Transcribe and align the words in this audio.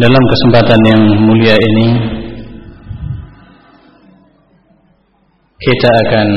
Dalam 0.00 0.24
kesempatan 0.32 0.80
yang 0.88 1.02
mulia 1.28 1.52
ini 1.52 1.88
kita 5.60 5.90
akan 6.08 6.28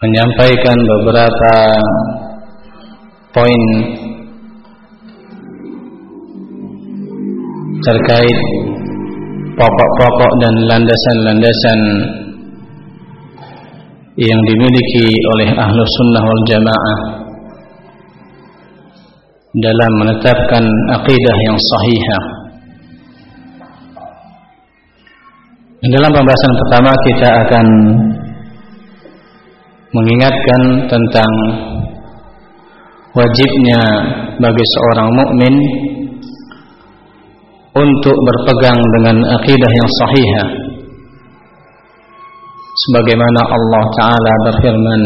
menyampaikan 0.00 0.78
beberapa 0.80 1.54
poin 3.36 3.62
terkait 7.84 8.38
pokok-pokok 9.60 10.32
dan 10.40 10.54
landasan-landasan 10.72 11.80
yang 14.16 14.40
dimiliki 14.48 15.04
oleh 15.36 15.52
ahlu 15.52 15.84
sunnah 15.84 16.24
wal 16.24 16.44
jamaah 16.48 17.19
dalam 19.56 19.92
menetapkan 19.98 20.64
akidah 20.94 21.36
yang 21.50 21.58
sahihah. 21.58 22.24
Dalam 25.80 26.10
pembahasan 26.12 26.52
pertama 26.54 26.92
kita 27.08 27.28
akan 27.46 27.66
mengingatkan 29.90 30.62
tentang 30.86 31.32
wajibnya 33.10 33.80
bagi 34.38 34.64
seorang 34.76 35.08
mukmin 35.18 35.54
untuk 37.74 38.16
berpegang 38.22 38.78
dengan 38.78 39.16
akidah 39.34 39.72
yang 39.72 39.90
sahihah 40.04 40.48
sebagaimana 42.86 43.40
Allah 43.50 43.84
taala 43.98 44.32
berfirman 44.46 45.02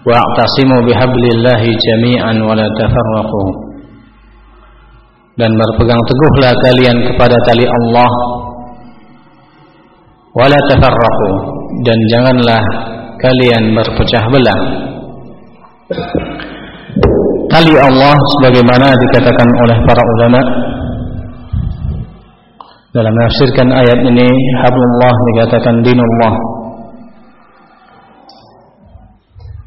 wa'tasimu 0.00 0.76
bihablillahi 0.88 1.68
jami'an 1.76 2.36
wa 2.40 2.56
la 2.56 2.66
tafarraqu 2.80 3.44
dan 5.36 5.52
berpegang 5.56 6.00
teguhlah 6.04 6.52
kalian 6.64 6.96
kepada 7.12 7.36
tali 7.48 7.64
Allah. 7.68 8.12
wa 10.30 10.46
la 10.48 10.60
tafarraqu 10.72 11.30
dan 11.84 11.98
janganlah 12.08 12.62
kalian 13.20 13.76
berpecah 13.76 14.24
belah. 14.32 14.60
Tali 17.50 17.74
Allah 17.76 18.14
sebagaimana 18.38 18.94
dikatakan 18.94 19.48
oleh 19.66 19.78
para 19.84 20.02
ulama 20.06 20.40
dalam 22.90 23.10
menafsirkan 23.10 23.68
ayat 23.74 24.00
ini 24.02 24.28
hablullah 24.64 25.14
dikatakan 25.34 25.74
dinullah 25.82 26.34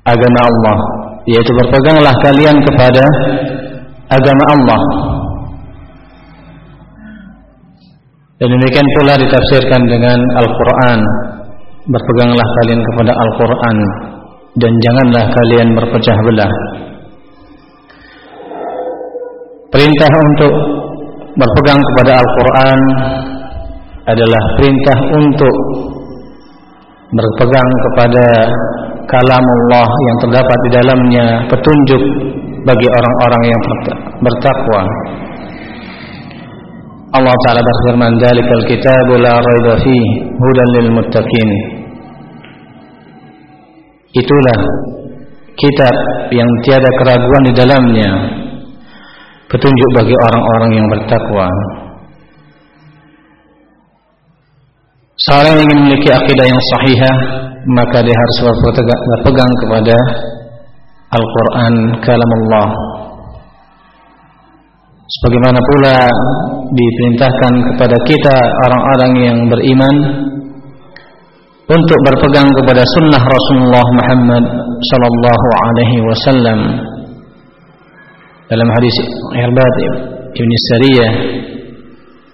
agama 0.03 0.39
Allah 0.43 0.77
yaitu 1.23 1.51
berpeganglah 1.55 2.15
kalian 2.19 2.57
kepada 2.67 3.03
agama 4.11 4.43
Allah. 4.51 4.81
Dan 8.43 8.51
demikian 8.59 8.87
pula 8.99 9.15
ditafsirkan 9.15 9.87
dengan 9.87 10.19
Al-Quran. 10.35 10.99
Berpeganglah 11.83 12.47
kalian 12.63 12.79
kepada 12.79 13.11
Al-Quran 13.11 13.77
dan 14.59 14.71
janganlah 14.83 15.25
kalian 15.31 15.67
berpecah 15.75 16.17
belah. 16.27 16.53
Perintah 19.71 20.11
untuk 20.11 20.53
berpegang 21.33 21.81
kepada 21.81 22.11
Al-Quran 22.19 22.79
adalah 24.03 24.43
perintah 24.59 24.97
untuk 25.17 25.55
berpegang 27.15 27.69
kepada 27.89 28.25
kalam 29.07 29.45
Allah 29.45 29.87
yang 29.87 30.17
terdapat 30.23 30.57
di 30.63 30.69
dalamnya 30.71 31.25
petunjuk 31.51 32.03
bagi 32.63 32.87
orang-orang 32.87 33.43
yang 33.47 33.61
bertakwa. 34.23 34.81
Allah 37.13 37.35
Ta'ala 37.45 37.61
berfirman, 37.61 38.17
"Dzalikal 38.17 38.63
kitabu 38.65 39.21
la 39.21 39.37
raiba 39.37 39.73
fihi 39.85 40.33
hudan 40.33 40.69
lil 40.81 40.89
muttaqin." 40.97 41.49
Itulah 44.17 44.59
kitab 45.53 45.95
yang 46.33 46.49
tiada 46.65 46.89
keraguan 46.97 47.43
di 47.45 47.53
dalamnya, 47.53 48.11
petunjuk 49.45 49.89
bagi 49.93 50.15
orang-orang 50.17 50.71
yang 50.73 50.87
bertakwa. 50.89 51.47
Seorang 55.29 55.53
yang 55.53 55.61
ingin 55.69 55.77
memiliki 55.85 56.09
akidah 56.09 56.45
yang 56.49 56.61
sahihah 56.73 57.17
maka 57.63 58.03
dia 58.03 58.15
harus 58.15 58.37
berpegang 58.83 59.53
kepada 59.63 59.95
Al-Quran 61.13 61.73
kalam 62.03 62.31
Allah 62.43 62.67
sebagaimana 65.07 65.59
pula 65.61 65.97
diperintahkan 66.73 67.53
kepada 67.73 67.97
kita 68.07 68.35
orang-orang 68.67 69.13
yang 69.21 69.37
beriman 69.47 69.95
untuk 71.63 71.99
berpegang 72.11 72.49
kepada 72.59 72.83
sunnah 72.99 73.23
Rasulullah 73.23 73.85
Muhammad 73.95 74.43
sallallahu 74.83 75.47
alaihi 75.63 76.03
wasallam. 76.03 76.59
Dalam 78.51 78.67
hadis 78.67 78.95
Irbad 79.39 79.75
Ibn 80.35 80.51
Sariyah 80.69 81.11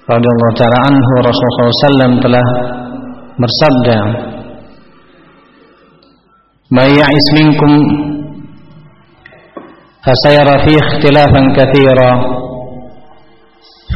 radhiyallahu 0.10 0.54
taala 0.58 0.78
anhu 0.90 1.12
Rasulullah 1.22 1.86
sallam 1.86 2.12
telah 2.26 2.46
bersabda 3.38 3.98
من 6.78 6.90
يعيس 7.02 7.28
منكم 7.40 7.72
فسيرى 10.06 10.56
فيه 10.66 10.78
اختلافا 10.86 11.42
كثيرا. 11.58 12.12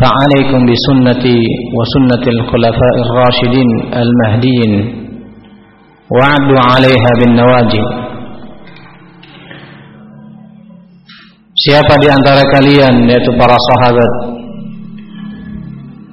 فعليكم 0.02 0.60
بسنتي 0.70 1.40
وسنة 1.78 2.24
الخلفاء 2.36 2.96
الراشدين 3.06 3.70
المهديين 4.02 4.74
وعدوا 6.10 6.62
عليها 6.72 7.10
بالنواجذ. 7.20 7.86
Siapa 11.54 11.94
di 12.02 12.10
antara 12.10 12.42
kalian 12.58 13.06
yaitu 13.06 13.32
para 13.38 13.54
sahabat 13.54 14.12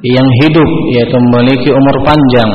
yang 0.04 0.28
hidup 0.44 0.70
yaitu 1.00 1.16
memiliki 1.16 1.72
umur 1.72 1.96
panjang 2.04 2.52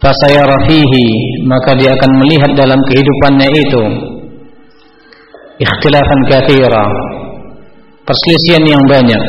fasayara 0.00 0.56
fihi 0.66 1.06
maka 1.44 1.76
dia 1.76 1.92
akan 1.92 2.10
melihat 2.24 2.52
dalam 2.56 2.80
kehidupannya 2.88 3.48
itu. 3.52 3.82
Ikhtilafan 5.60 6.20
katsira 6.32 6.84
perselisihan 8.08 8.64
yang 8.64 8.84
banyak. 8.88 9.22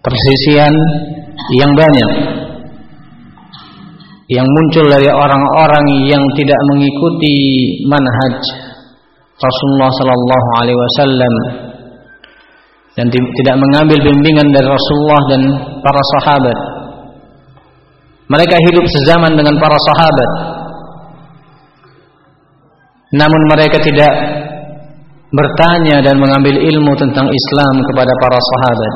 Perselisihan 0.00 0.74
yang 1.58 1.72
banyak. 1.74 2.10
Yang 4.24 4.48
muncul 4.48 4.84
dari 4.88 5.10
orang-orang 5.10 5.86
yang 6.08 6.22
tidak 6.32 6.60
mengikuti 6.72 7.36
manhaj 7.84 8.40
Rasulullah 9.36 9.90
sallallahu 9.92 10.48
alaihi 10.62 10.78
wasallam 10.78 11.34
dan 12.94 13.06
tidak 13.10 13.56
mengambil 13.58 13.98
bimbingan 14.00 14.48
dari 14.54 14.64
Rasulullah 14.64 15.20
dan 15.28 15.42
para 15.82 16.02
sahabat. 16.16 16.58
Mereka 18.24 18.56
hidup 18.56 18.84
sezaman 18.88 19.36
dengan 19.36 19.54
para 19.60 19.76
sahabat. 19.76 20.30
Namun 23.14 23.42
mereka 23.52 23.78
tidak 23.84 24.12
bertanya 25.34 26.00
dan 26.00 26.16
mengambil 26.16 26.56
ilmu 26.56 26.92
tentang 26.96 27.28
Islam 27.28 27.74
kepada 27.92 28.12
para 28.22 28.38
sahabat. 28.40 28.94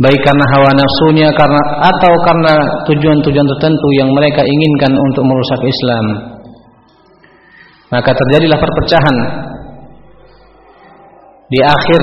Baik 0.00 0.20
karena 0.24 0.44
hawa 0.56 0.72
nafsunya 0.72 1.28
karena 1.36 1.60
atau 1.92 2.12
karena 2.24 2.54
tujuan-tujuan 2.88 3.46
tertentu 3.56 3.88
yang 4.00 4.08
mereka 4.16 4.40
inginkan 4.40 4.96
untuk 4.96 5.28
merusak 5.28 5.60
Islam. 5.60 6.04
Maka 7.92 8.10
terjadilah 8.16 8.58
perpecahan 8.58 9.16
di 11.52 11.60
akhir 11.60 12.02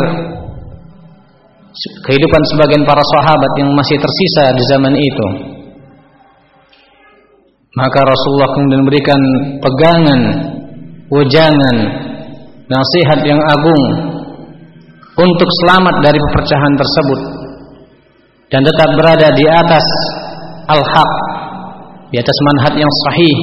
kehidupan 2.05 2.41
sebagian 2.53 2.83
para 2.83 3.03
sahabat 3.17 3.51
yang 3.61 3.69
masih 3.77 3.97
tersisa 4.01 4.43
di 4.57 4.63
zaman 4.73 4.93
itu. 4.97 5.27
Maka 7.77 7.99
Rasulullah 8.01 8.49
kemudian 8.57 8.81
memberikan 8.81 9.21
pegangan 9.61 10.21
wejangan 11.13 11.77
nasihat 12.67 13.19
yang 13.23 13.37
agung 13.37 13.83
untuk 15.17 15.49
selamat 15.63 15.95
dari 16.01 16.17
perpecahan 16.17 16.73
tersebut 16.73 17.19
dan 18.49 18.61
tetap 18.65 18.89
berada 18.97 19.27
di 19.37 19.45
atas 19.45 19.85
al-haq 20.67 21.11
di 22.11 22.17
atas 22.17 22.37
manhaj 22.43 22.73
yang 22.75 22.93
sahih 23.07 23.37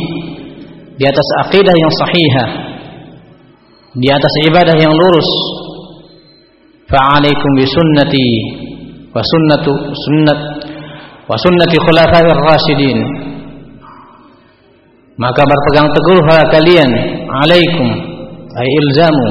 di 0.99 1.05
atas 1.07 1.29
akidah 1.47 1.75
yang 1.75 1.93
sahihah 1.99 2.49
di 3.95 4.09
atas 4.11 4.33
ibadah 4.51 4.77
yang 4.77 4.93
lurus 4.93 5.31
فعليكم 6.92 7.52
بسنتي 7.60 8.30
وسنة 9.16 9.66
سنة 10.06 10.36
وسنة 11.30 11.74
خلفاء 11.88 12.26
الراشدين 12.36 13.00
maka 15.20 15.44
berpegang 15.44 15.92
teguhlah 15.92 16.48
kalian 16.48 16.92
alaikum 17.28 17.88
ay 18.56 18.68
ilzamu 18.80 19.30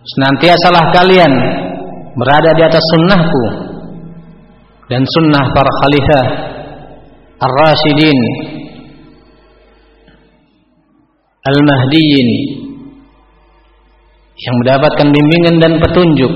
senantiasalah 0.00 0.84
kalian 0.96 1.32
berada 2.16 2.50
di 2.56 2.62
atas 2.64 2.80
sunnahku 2.96 3.44
dan 4.88 5.04
sunnah 5.04 5.44
para 5.52 5.70
khalifah 5.84 6.24
ar-rasyidin 7.36 8.18
al-mahdiyin 11.52 12.28
yang 14.37 14.55
mendapatkan 14.61 15.07
bimbingan 15.09 15.55
dan 15.57 15.73
petunjuk. 15.81 16.33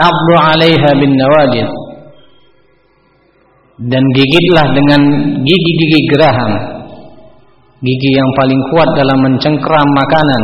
Abdu 0.00 0.34
alaiha 0.36 0.90
bin 0.96 1.12
nawajid 1.12 1.68
dan 3.80 4.04
gigitlah 4.16 4.66
dengan 4.72 5.00
gigi-gigi 5.44 6.00
geraham 6.08 6.52
gigi 7.80 8.10
yang 8.12 8.30
paling 8.36 8.60
kuat 8.72 8.88
dalam 8.92 9.18
mencengkeram 9.24 9.88
makanan. 9.96 10.42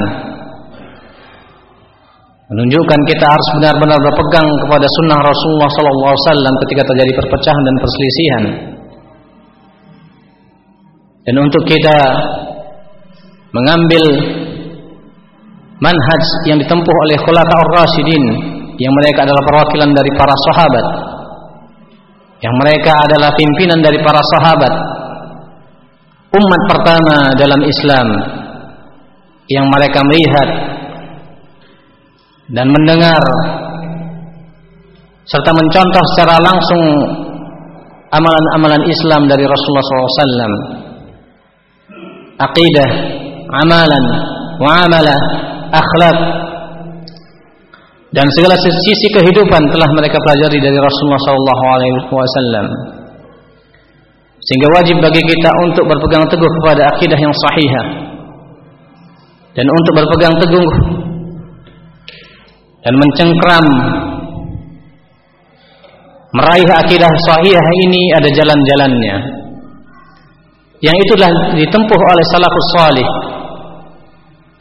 Menunjukkan 2.47 3.01
kita 3.11 3.27
harus 3.27 3.49
benar-benar 3.59 3.99
berpegang 3.99 4.49
kepada 4.65 4.87
sunnah 4.87 5.19
Rasulullah 5.19 5.67
SAW 5.67 6.61
ketika 6.65 6.83
terjadi 6.87 7.13
perpecahan 7.19 7.63
dan 7.67 7.77
perselisihan 7.83 8.45
dan 11.27 11.35
untuk 11.43 11.63
kita 11.67 11.99
mengambil 13.51 14.05
manhaj 15.83 16.23
yang 16.47 16.59
ditempuh 16.63 16.97
oleh 17.11 17.17
khulafaur 17.21 17.69
rasyidin 17.75 18.25
yang 18.79 18.93
mereka 19.03 19.27
adalah 19.27 19.43
perwakilan 19.43 19.91
dari 19.91 20.11
para 20.15 20.35
sahabat 20.51 20.87
yang 22.41 22.55
mereka 22.63 22.93
adalah 23.11 23.31
pimpinan 23.35 23.81
dari 23.83 23.99
para 24.01 24.23
sahabat 24.39 24.73
umat 26.37 26.63
pertama 26.71 27.17
dalam 27.35 27.61
Islam 27.67 28.07
yang 29.51 29.67
mereka 29.67 30.01
melihat 30.07 30.49
dan 32.55 32.71
mendengar 32.71 33.23
serta 35.27 35.51
mencontoh 35.51 36.05
secara 36.15 36.39
langsung 36.39 36.83
amalan-amalan 38.15 38.87
Islam 38.87 39.27
dari 39.27 39.43
Rasulullah 39.43 39.87
SAW 40.07 40.86
aqidah, 42.41 42.91
amalan, 43.65 44.05
muamalah, 44.61 45.21
akhlak. 45.73 46.19
Dan 48.13 48.27
segala 48.33 48.57
sisi 48.57 49.13
kehidupan 49.13 49.63
telah 49.77 49.89
mereka 49.93 50.17
pelajari 50.17 50.57
dari 50.57 50.79
Rasulullah 50.81 51.21
SAW. 51.21 52.69
Sehingga 54.41 54.69
wajib 54.79 54.97
bagi 55.03 55.21
kita 55.21 55.51
untuk 55.67 55.85
berpegang 55.85 56.25
teguh 56.31 56.51
kepada 56.63 56.83
akidah 56.97 57.19
yang 57.19 57.35
sahihah. 57.35 57.87
Dan 59.53 59.67
untuk 59.69 59.93
berpegang 60.01 60.37
teguh 60.37 60.69
dan 62.87 62.95
mencengkram 62.95 63.67
meraih 66.37 66.69
akidah 66.71 67.11
sahihah 67.27 67.67
ini 67.89 68.03
ada 68.15 68.29
jalan-jalannya 68.31 69.17
yang 70.85 70.97
itulah 71.09 71.31
ditempuh 71.57 72.01
oleh 72.01 72.25
salafus 72.29 72.69
salih 72.77 73.09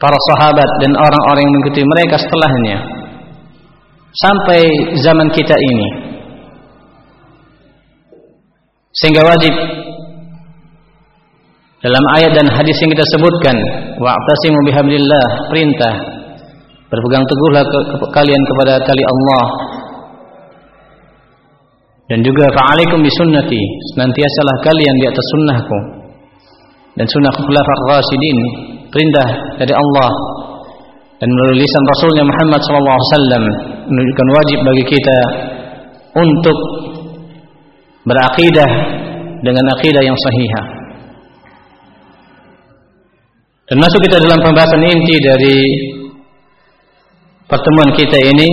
para 0.00 0.16
sahabat 0.32 0.68
dan 0.84 0.92
orang-orang 0.96 1.44
yang 1.44 1.52
mengikuti 1.52 1.82
mereka 1.84 2.16
setelahnya. 2.20 2.78
Sampai 4.16 4.60
zaman 5.04 5.28
kita 5.28 5.52
ini. 5.52 5.88
Sehingga 8.96 9.28
wajib 9.28 9.52
dalam 11.84 12.04
ayat 12.16 12.32
dan 12.32 12.48
hadis 12.48 12.76
yang 12.80 12.96
kita 12.96 13.04
sebutkan 13.12 13.56
wa'tasimu 14.00 14.58
bihablillah 14.72 15.52
perintah 15.52 15.94
berpegang 16.88 17.28
teguhlah 17.28 17.60
ke, 17.60 17.78
ke, 17.92 18.06
kalian 18.16 18.40
kepada 18.40 18.80
tali 18.88 19.04
Allah. 19.04 19.46
Dan 22.08 22.24
juga 22.24 22.48
fa'alaikum 22.56 23.04
bisunnati 23.04 23.60
senantiasalah 23.92 24.56
kalian 24.64 24.94
di 24.96 25.04
atas 25.12 25.26
sunnahku 25.36 25.95
dan 26.96 27.06
sunnah 27.06 27.32
khulafar 27.36 27.80
rasidin 27.92 28.38
perintah 28.88 29.28
dari 29.60 29.74
Allah 29.76 30.10
dan 31.16 31.28
melalui 31.32 31.64
lisan 31.64 31.84
Rasulnya 31.96 32.24
Muhammad 32.28 32.60
SAW 32.60 33.44
menunjukkan 33.88 34.28
wajib 34.36 34.58
bagi 34.64 34.84
kita 34.84 35.18
untuk 36.16 36.58
berakidah 38.04 38.70
dengan 39.40 39.64
akidah 39.76 40.02
yang 40.04 40.16
sahihah. 40.16 40.66
Dan 43.66 43.76
masuk 43.82 44.00
kita 44.04 44.22
dalam 44.22 44.38
pembahasan 44.44 44.78
inti 44.84 45.16
dari 45.18 45.58
pertemuan 47.50 47.90
kita 47.96 48.18
ini 48.20 48.50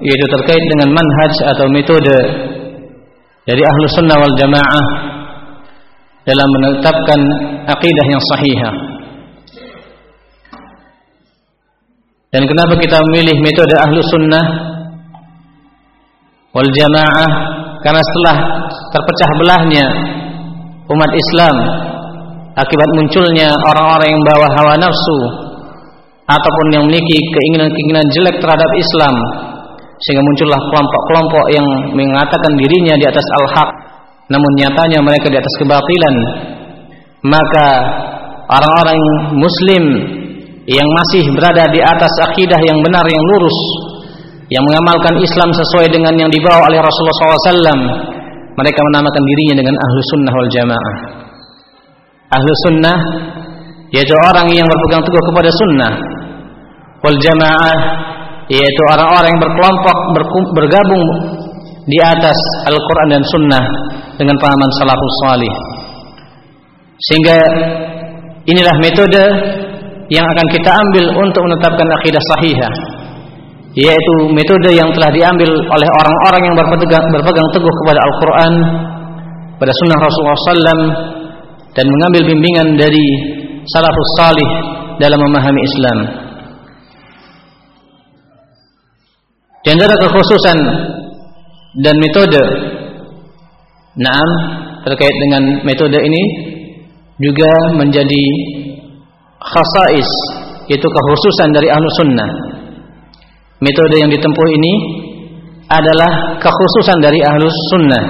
yaitu 0.00 0.26
terkait 0.32 0.64
dengan 0.64 0.96
manhaj 0.96 1.34
atau 1.44 1.66
metode 1.68 2.18
dari 3.44 3.60
ahlu 3.60 3.84
sunnah 3.92 4.16
wal 4.16 4.36
jamaah 4.40 5.09
dalam 6.28 6.48
menetapkan 6.60 7.20
akidah 7.68 8.06
yang 8.08 8.22
sahihah. 8.34 8.74
Dan 12.30 12.46
kenapa 12.46 12.78
kita 12.78 12.94
memilih 13.10 13.36
metode 13.42 13.74
ahlu 13.74 13.98
sunnah 14.06 14.44
wal 16.54 16.70
jamaah? 16.70 17.32
Karena 17.80 18.02
setelah 18.04 18.36
terpecah 18.92 19.30
belahnya 19.40 19.84
umat 20.90 21.10
Islam 21.16 21.54
akibat 22.60 22.90
munculnya 22.98 23.48
orang-orang 23.72 24.08
yang 24.14 24.22
bawa 24.22 24.46
hawa 24.58 24.74
nafsu 24.76 25.18
ataupun 26.28 26.66
yang 26.70 26.82
memiliki 26.86 27.18
keinginan-keinginan 27.18 28.06
jelek 28.14 28.36
terhadap 28.38 28.70
Islam 28.78 29.14
sehingga 30.00 30.22
muncullah 30.22 30.60
kelompok-kelompok 30.70 31.44
yang 31.52 31.66
mengatakan 31.96 32.52
dirinya 32.56 32.94
di 33.00 33.06
atas 33.10 33.26
al-haq 33.42 33.70
namun 34.30 34.50
nyatanya 34.62 35.02
mereka 35.02 35.26
di 35.26 35.36
atas 35.42 35.54
kebatilan. 35.58 36.14
Maka 37.20 37.68
orang-orang 38.46 38.98
muslim 39.34 39.84
yang 40.70 40.86
masih 40.86 41.26
berada 41.34 41.66
di 41.68 41.82
atas 41.82 42.12
akidah 42.30 42.56
yang 42.62 42.78
benar 42.80 43.02
yang 43.04 43.24
lurus 43.34 43.58
yang 44.50 44.62
mengamalkan 44.66 45.18
Islam 45.18 45.50
sesuai 45.50 45.90
dengan 45.90 46.14
yang 46.14 46.30
dibawa 46.30 46.66
oleh 46.70 46.78
Rasulullah 46.78 47.18
SAW 47.42 47.82
mereka 48.54 48.80
menamakan 48.82 49.22
dirinya 49.22 49.54
dengan 49.62 49.74
ahlu 49.78 49.98
sunnah 50.14 50.32
wal 50.34 50.50
jamaah. 50.50 50.94
Ahlu 52.30 52.50
sunnah 52.70 52.98
yaitu 53.90 54.14
orang 54.30 54.46
yang 54.54 54.66
berpegang 54.66 55.02
teguh 55.02 55.24
kepada 55.34 55.50
sunnah 55.50 55.92
wal 57.02 57.18
jamaah 57.18 57.78
yaitu 58.50 58.82
orang-orang 58.94 59.28
yang 59.34 59.42
berkelompok 59.42 59.96
bergabung 60.54 61.04
di 61.86 61.98
atas 62.02 62.38
Al-Quran 62.66 63.08
dan 63.10 63.22
Sunnah 63.26 63.64
dengan 64.20 64.36
pahaman 64.36 64.70
salafus 64.76 65.16
salih. 65.24 65.52
Sehingga 67.00 67.36
inilah 68.44 68.76
metode 68.84 69.24
yang 70.12 70.28
akan 70.28 70.46
kita 70.52 70.68
ambil 70.68 71.04
untuk 71.24 71.42
menetapkan 71.48 71.88
akidah 71.96 72.22
sahihah 72.36 72.72
yaitu 73.78 74.14
metode 74.34 74.74
yang 74.74 74.90
telah 74.98 75.14
diambil 75.14 75.46
oleh 75.46 75.88
orang-orang 76.02 76.42
yang 76.42 76.54
berpegang, 76.58 77.06
berpegang 77.14 77.48
teguh 77.54 77.70
kepada 77.70 78.00
Al-Quran 78.02 78.52
pada 79.62 79.72
sunnah 79.78 79.98
Rasulullah 80.02 80.40
SAW 80.42 80.82
dan 81.78 81.86
mengambil 81.86 82.22
bimbingan 82.34 82.74
dari 82.74 83.06
salafus 83.70 84.12
salih 84.18 84.50
dalam 84.98 85.22
memahami 85.22 85.60
Islam. 85.62 85.98
Di 89.60 89.76
kekhususan 89.76 90.58
dan 91.78 91.94
metode 92.02 92.42
Naam 94.00 94.28
terkait 94.88 95.12
dengan 95.28 95.60
metode 95.60 96.00
ini 96.00 96.22
juga 97.20 97.52
menjadi 97.76 98.24
khasais 99.36 100.10
yaitu 100.72 100.88
kekhususan 100.88 101.52
dari 101.52 101.68
ahlu 101.68 101.88
sunnah. 102.00 102.30
Metode 103.60 104.00
yang 104.00 104.08
ditempuh 104.08 104.46
ini 104.56 104.72
adalah 105.68 106.40
kekhususan 106.40 106.98
dari 107.04 107.20
ahlu 107.20 107.44
sunnah. 107.76 108.04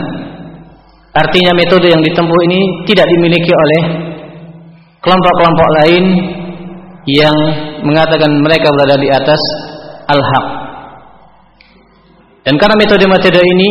Artinya 1.11 1.59
metode 1.59 1.91
yang 1.91 1.99
ditempuh 2.07 2.39
ini 2.47 2.61
tidak 2.87 3.11
dimiliki 3.11 3.51
oleh 3.51 3.83
kelompok-kelompok 5.03 5.69
lain 5.83 6.05
yang 7.11 7.35
mengatakan 7.83 8.31
mereka 8.39 8.71
berada 8.71 8.95
di 8.95 9.11
atas 9.11 9.41
al-haq. 10.07 10.47
Dan 12.47 12.55
karena 12.63 12.77
metode-metode 12.79 13.41
ini 13.43 13.71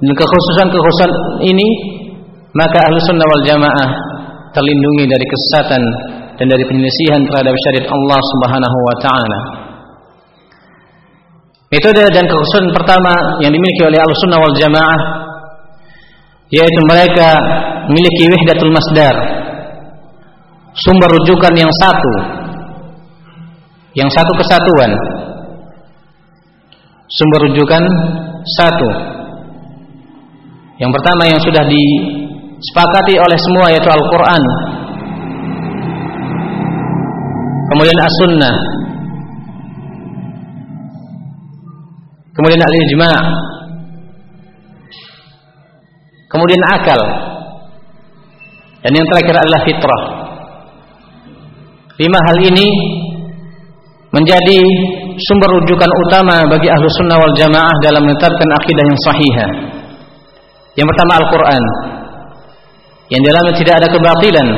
dan 0.00 0.12
kekhususan-kekhususan 0.16 1.10
ini 1.44 1.68
maka 2.56 2.78
ahlu 2.88 2.96
sunnah 3.04 3.26
wal 3.28 3.44
jamaah 3.44 3.88
terlindungi 4.56 5.04
dari 5.06 5.26
kesesatan 5.28 5.82
dan 6.40 6.46
dari 6.48 6.64
penyelisihan 6.64 7.20
terhadap 7.28 7.54
syariat 7.68 7.86
Allah 7.92 8.20
Subhanahu 8.32 8.78
wa 8.80 8.96
taala. 9.04 9.40
Metode 11.70 12.02
dan 12.10 12.24
kekhususan 12.26 12.74
pertama 12.74 13.38
yang 13.44 13.54
dimiliki 13.54 13.86
oleh 13.86 14.00
Ahlussunnah 14.02 14.40
wal 14.42 14.56
Jamaah 14.58 15.00
yaitu 16.50 16.80
mereka 16.82 17.28
memiliki 17.86 18.26
wahdatul 18.26 18.74
masdar 18.74 19.14
sumber 20.74 21.08
rujukan 21.14 21.54
yang 21.54 21.70
satu 21.78 22.14
yang 23.94 24.10
satu 24.10 24.32
kesatuan 24.34 24.90
sumber 27.06 27.40
rujukan 27.46 27.82
satu 28.58 28.88
yang 30.80 30.90
pertama 30.96 31.28
yang 31.28 31.40
sudah 31.44 31.60
disepakati 31.68 33.20
oleh 33.20 33.38
semua 33.38 33.66
yaitu 33.68 33.90
Al-Quran. 33.92 34.42
Kemudian 37.68 37.98
As-Sunnah. 38.00 38.56
Kemudian 42.32 42.60
Al-Ijma' 42.64 43.20
kemudian 46.30 46.62
akal. 46.72 47.00
Dan 48.80 48.96
yang 48.96 49.06
terakhir 49.12 49.36
adalah 49.44 49.60
fitrah. 49.68 50.02
Lima 52.00 52.18
hal 52.32 52.38
ini 52.40 52.68
menjadi 54.08 54.58
sumber 55.28 55.60
rujukan 55.60 55.90
utama 56.08 56.48
bagi 56.48 56.72
ahlu 56.72 56.88
sunnah 56.96 57.20
wal 57.20 57.36
jamaah 57.36 57.76
dalam 57.84 58.00
menetapkan 58.08 58.48
akidah 58.56 58.84
yang 58.88 59.00
sahihah 59.04 59.79
yang 60.78 60.86
pertama 60.86 61.12
Al-Quran. 61.18 61.62
Yang 63.10 63.22
dalamnya 63.26 63.54
tidak 63.58 63.74
ada 63.82 63.88
kebatilan. 63.90 64.48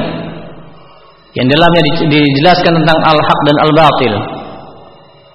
Yang 1.32 1.46
dalamnya 1.56 1.82
dijelaskan 2.04 2.72
tentang 2.84 2.98
al-haq 3.00 3.40
dan 3.48 3.56
al-batil. 3.64 4.14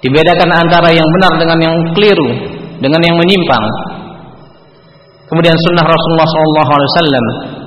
Dibedakan 0.05 0.49
antara 0.53 0.93
yang 0.93 1.07
benar 1.17 1.33
dengan 1.41 1.57
yang 1.57 1.75
keliru 1.97 2.29
dengan 2.77 3.01
yang 3.01 3.17
menyimpang. 3.17 3.65
Kemudian 5.27 5.57
sunnah 5.57 5.83
Rasulullah 5.83 6.27
SAW 6.29 7.57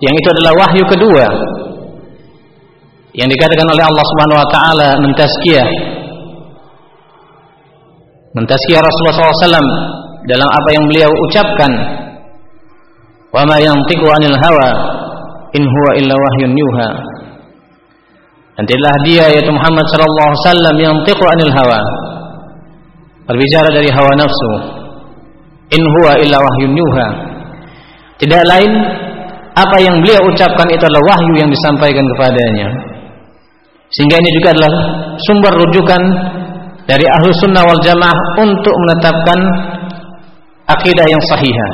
yang 0.00 0.14
itu 0.16 0.28
adalah 0.32 0.52
wahyu 0.64 0.84
kedua. 0.88 1.26
Yang 3.12 3.28
dikatakan 3.36 3.68
oleh 3.68 3.84
Allah 3.84 4.04
Subhanahu 4.06 4.38
Wa 4.40 4.48
Taala 4.48 4.88
mentazkiyah. 5.04 5.68
Mentazkiyah 8.32 8.80
Rasulullah 8.80 9.34
SAW 9.34 9.60
dalam 10.28 10.48
apa 10.48 10.68
yang 10.76 10.84
beliau 10.90 11.10
ucapkan. 11.28 11.72
Wa 13.30 13.46
ma 13.46 13.56
yantiqu 13.62 14.04
anil 14.04 14.36
hawa 14.36 14.68
in 15.54 15.62
huwa 15.62 15.90
illa 15.96 16.14
wahyun 16.14 16.52
yuha. 16.52 16.90
Dan 18.58 18.64
tidaklah 18.66 18.96
dia 19.06 19.24
yaitu 19.32 19.48
Muhammad 19.54 19.86
sallallahu 19.88 20.28
alaihi 20.28 20.42
wasallam 20.44 20.76
yantiqu 20.76 21.24
anil 21.24 21.52
hawa. 21.54 21.80
Berbicara 23.30 23.68
dari 23.70 23.88
hawa 23.88 24.12
nafsu. 24.18 24.52
In 25.70 25.82
huwa 25.86 26.18
illa 26.18 26.36
wahyun 26.42 26.72
yuha. 26.74 27.08
Tidak 28.18 28.42
lain 28.44 28.70
apa 29.56 29.76
yang 29.80 29.96
beliau 30.02 30.20
ucapkan 30.28 30.68
itu 30.68 30.82
adalah 30.84 31.04
wahyu 31.14 31.32
yang 31.40 31.48
disampaikan 31.48 32.04
kepadanya. 32.16 32.68
Sehingga 33.90 34.16
ini 34.22 34.30
juga 34.38 34.48
adalah 34.54 34.72
sumber 35.26 35.52
rujukan 35.66 36.02
dari 36.86 37.06
ahlu 37.06 37.30
sunnah 37.38 37.62
wal 37.62 37.82
jamaah 37.82 38.18
untuk 38.38 38.74
menetapkan 38.86 39.38
akidah 40.78 41.06
yang 41.08 41.22
sahihah 41.34 41.70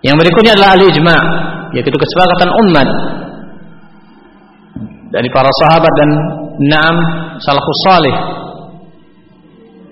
yang 0.00 0.16
berikutnya 0.16 0.56
adalah 0.56 0.76
ahli 0.76 0.84
ijma' 0.88 1.20
yaitu 1.76 1.90
kesepakatan 1.92 2.50
umat 2.50 2.88
dari 5.10 5.28
para 5.34 5.50
sahabat 5.66 5.92
dan 5.98 6.10
enam 6.60 6.94
salafus 7.42 7.80
salih 7.86 8.16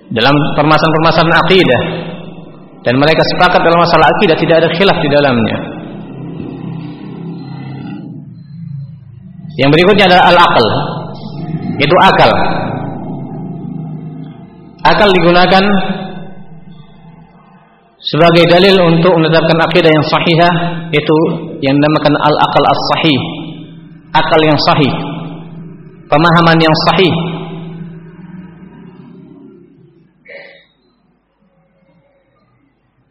dalam 0.09 0.33
permasalahan-permasalahan 0.57 1.37
akidah 1.45 1.81
dan 2.81 2.95
mereka 2.95 3.21
sepakat 3.35 3.61
dalam 3.61 3.79
masalah 3.83 4.07
akidah 4.17 4.35
tidak 4.39 4.55
ada 4.63 4.69
khilaf 4.73 4.97
di 5.03 5.09
dalamnya. 5.11 5.57
Yang 9.59 9.69
berikutnya 9.75 10.05
adalah 10.07 10.25
al-aql. 10.31 10.65
Itu 11.75 11.95
akal. 11.99 12.31
Akal 14.87 15.09
digunakan 15.11 15.63
sebagai 17.99 18.47
dalil 18.47 18.75
untuk 18.95 19.11
menetapkan 19.19 19.59
akidah 19.67 19.91
yang 19.91 20.05
sahihah 20.07 20.53
itu 20.95 21.17
yang 21.59 21.75
dinamakan 21.75 22.13
al-aqal 22.15 22.65
as-sahih. 22.71 23.21
Akal 24.09 24.41
yang 24.41 24.59
sahih. 24.65 24.93
Pemahaman 26.09 26.57
yang 26.57 26.75
sahih 26.89 27.13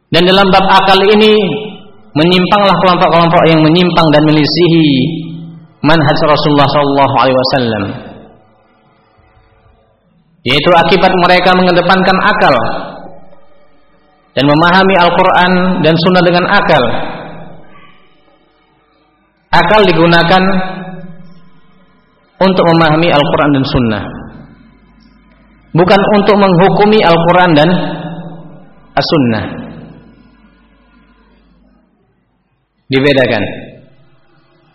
Dan 0.09 0.25
dalam 0.25 0.49
bab 0.49 0.65
akal 0.65 1.01
ini 1.05 1.37
menyimpanglah 2.17 2.77
kelompok-kelompok 2.81 3.43
yang 3.53 3.61
menyimpang 3.61 4.09
dan 4.09 4.23
melisihi 4.25 4.89
manhaj 5.85 6.19
Rasulullah 6.25 6.69
sallallahu 6.73 7.15
alaihi 7.21 7.37
wasallam. 7.37 7.85
Yaitu 10.49 10.71
akibat 10.73 11.13
mereka 11.13 11.53
mengedepankan 11.53 12.17
akal 12.25 12.55
dan 14.39 14.45
memahami 14.47 14.95
Al-Qur'an 14.95 15.83
dan 15.83 15.95
sunnah 15.99 16.23
dengan 16.23 16.47
akal. 16.47 16.83
Akal 19.51 19.83
digunakan 19.83 20.43
untuk 22.39 22.65
memahami 22.71 23.11
Al-Quran 23.11 23.51
dan 23.51 23.65
Sunnah 23.67 24.05
Bukan 25.75 26.01
untuk 26.17 26.37
menghukumi 26.39 27.01
Al-Quran 27.03 27.51
dan 27.53 27.69
As-Sunnah 28.95 29.45
dibedakan. 32.89 33.43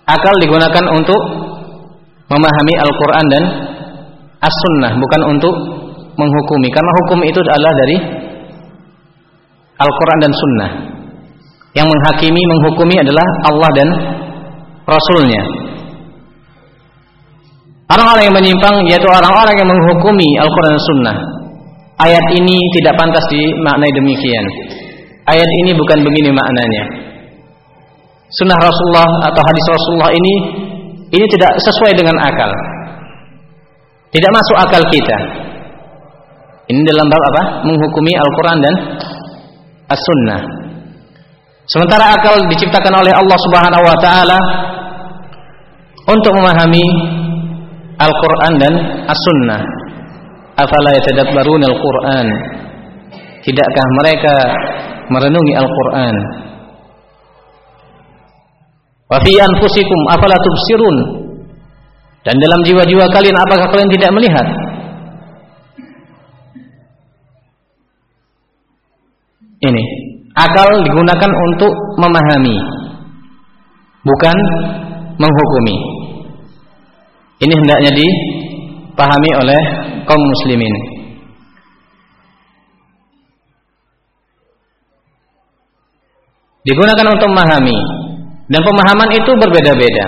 Akal 0.05 0.35
digunakan 0.37 0.85
untuk 0.93 1.17
memahami 2.29 2.73
Al-Quran 2.77 3.25
dan 3.33 3.43
As-Sunnah, 4.37 4.93
bukan 4.95 5.21
untuk 5.33 5.55
menghukumi. 6.13 6.69
Karena 6.69 6.91
hukum 7.03 7.19
itu 7.25 7.39
adalah 7.41 7.73
dari 7.73 7.97
Al-Quran 9.79 10.19
dan 10.21 10.31
Sunnah. 10.33 10.71
Yang 11.73 11.87
menghakimi, 11.89 12.41
menghukumi 12.45 12.95
adalah 13.01 13.25
Allah 13.49 13.69
dan 13.73 13.87
Rasulnya. 14.85 15.41
Orang-orang 17.89 18.23
yang 18.29 18.35
menyimpang 18.37 18.75
yaitu 18.89 19.07
orang-orang 19.09 19.55
yang 19.57 19.69
menghukumi 19.69 20.29
Al-Quran 20.37 20.71
dan 20.73 20.83
Sunnah. 20.85 21.17
Ayat 22.03 22.25
ini 22.35 22.57
tidak 22.77 22.93
pantas 22.97 23.25
dimaknai 23.29 23.91
demikian. 23.93 24.45
Ayat 25.29 25.49
ini 25.63 25.71
bukan 25.77 26.03
begini 26.03 26.29
maknanya 26.33 27.03
sunnah 28.33 28.57
Rasulullah 28.57 29.09
atau 29.29 29.41
hadis 29.45 29.65
Rasulullah 29.69 30.11
ini 30.13 30.33
ini 31.13 31.25
tidak 31.29 31.51
sesuai 31.61 31.93
dengan 31.93 32.17
akal. 32.25 32.49
Tidak 34.09 34.31
masuk 34.33 34.57
akal 34.61 34.81
kita. 34.89 35.17
Ini 36.69 36.81
dalam 36.85 37.05
bab 37.05 37.23
apa? 37.33 37.43
Menghukumi 37.65 38.13
Al-Quran 38.17 38.57
dan 38.61 38.73
As-Sunnah. 39.93 40.41
Sementara 41.69 42.11
akal 42.17 42.35
diciptakan 42.51 42.91
oleh 42.91 43.13
Allah 43.13 43.37
Subhanahu 43.39 43.83
Wa 43.87 43.97
Taala 44.03 44.39
untuk 46.09 46.33
memahami 46.35 46.85
Al-Quran 48.01 48.53
dan 48.59 48.73
As-Sunnah. 49.07 49.61
Afala 50.59 50.89
yatadabbarun 50.97 51.61
Al-Quran? 51.63 52.27
Tidakkah 53.41 53.85
mereka 54.03 54.35
merenungi 55.09 55.53
Al-Quran? 55.55 56.15
Wa 59.07 59.17
fi 59.21 59.33
anfusikum 59.39 59.99
afala 60.09 60.35
tubsirun? 60.41 60.97
Dan 62.23 62.39
dalam 62.39 62.59
jiwa-jiwa 62.63 63.05
kalian 63.11 63.35
apakah 63.35 63.67
kalian 63.67 63.91
tidak 63.91 64.11
melihat? 64.15 64.47
Ini 69.63 69.83
akal 70.35 70.69
digunakan 70.83 71.31
untuk 71.31 71.73
memahami 72.01 72.57
bukan 74.03 74.37
menghukumi. 75.15 75.77
Ini 77.43 77.53
hendaknya 77.53 77.91
dipahami 77.95 79.31
oleh 79.39 79.59
kaum 80.03 80.23
muslimin. 80.23 80.75
Digunakan 86.63 87.07
untuk 87.11 87.27
memahami 87.27 87.75
dan 88.47 88.61
pemahaman 88.63 89.09
itu 89.11 89.31
berbeda-beda. 89.35 90.05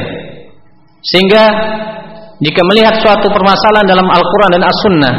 Sehingga 1.03 1.43
jika 2.39 2.61
melihat 2.71 2.95
suatu 3.03 3.27
permasalahan 3.27 3.87
dalam 3.87 4.07
Al-Quran 4.07 4.51
dan 4.55 4.63
As-Sunnah 4.63 5.15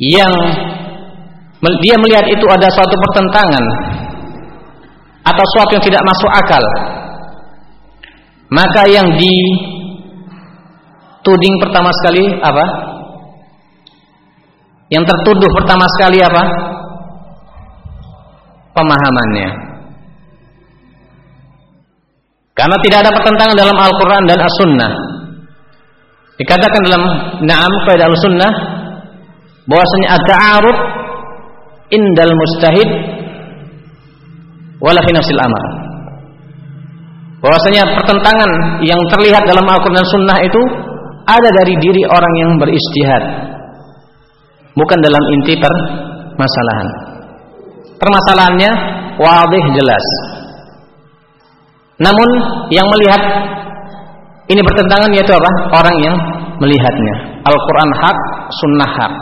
yang 0.00 0.32
dia 1.80 1.96
melihat 1.96 2.26
itu 2.28 2.44
ada 2.50 2.68
suatu 2.68 2.92
pertentangan 2.92 3.64
atau 5.24 5.44
suatu 5.56 5.70
yang 5.80 5.84
tidak 5.84 6.02
masuk 6.04 6.30
akal, 6.36 6.64
maka 8.52 8.82
yang 8.92 9.08
dituding 9.16 9.64
pertama 11.62 11.88
sekali 12.02 12.28
apa? 12.44 12.64
Yang 14.92 15.04
tertuduh 15.08 15.50
pertama 15.56 15.88
sekali 15.96 16.20
apa? 16.20 16.42
pemahamannya. 18.74 19.48
Karena 22.54 22.76
tidak 22.82 22.98
ada 23.06 23.10
pertentangan 23.14 23.54
dalam 23.54 23.78
Al-Quran 23.78 24.26
dan 24.30 24.38
As-Sunnah. 24.42 24.92
Dikatakan 26.38 26.82
dalam 26.86 27.02
Naam 27.46 27.72
Qaidah 27.86 28.06
Al-Sunnah 28.10 28.52
bahwasanya 29.70 30.08
at-ta'arud 30.18 30.78
indal 31.94 32.32
mustahid 32.34 32.88
wala 34.82 35.00
fi 35.00 35.10
nafsil 35.14 35.40
amal. 35.40 35.64
Bahwasanya 37.44 37.84
pertentangan 37.92 38.80
yang 38.80 38.96
terlihat 39.12 39.44
dalam 39.44 39.68
Al-Quran 39.68 40.00
dan 40.00 40.08
Sunnah 40.08 40.38
itu 40.40 40.62
ada 41.28 41.48
dari 41.60 41.76
diri 41.76 42.02
orang 42.08 42.34
yang 42.40 42.50
beristihad. 42.56 43.22
Bukan 44.74 44.98
dalam 45.04 45.22
inti 45.40 45.54
permasalahan. 45.60 46.88
Permasalahannya 48.00 48.70
wadih 49.20 49.64
jelas. 49.76 50.04
Namun 52.00 52.28
yang 52.74 52.88
melihat 52.90 53.22
ini 54.50 54.60
bertentangan 54.60 55.10
yaitu 55.14 55.32
apa? 55.32 55.50
Orang 55.78 55.96
yang 56.02 56.16
melihatnya. 56.58 57.14
Al-Quran 57.44 57.90
hak, 58.02 58.18
sunnah 58.60 58.90
hak. 58.92 59.14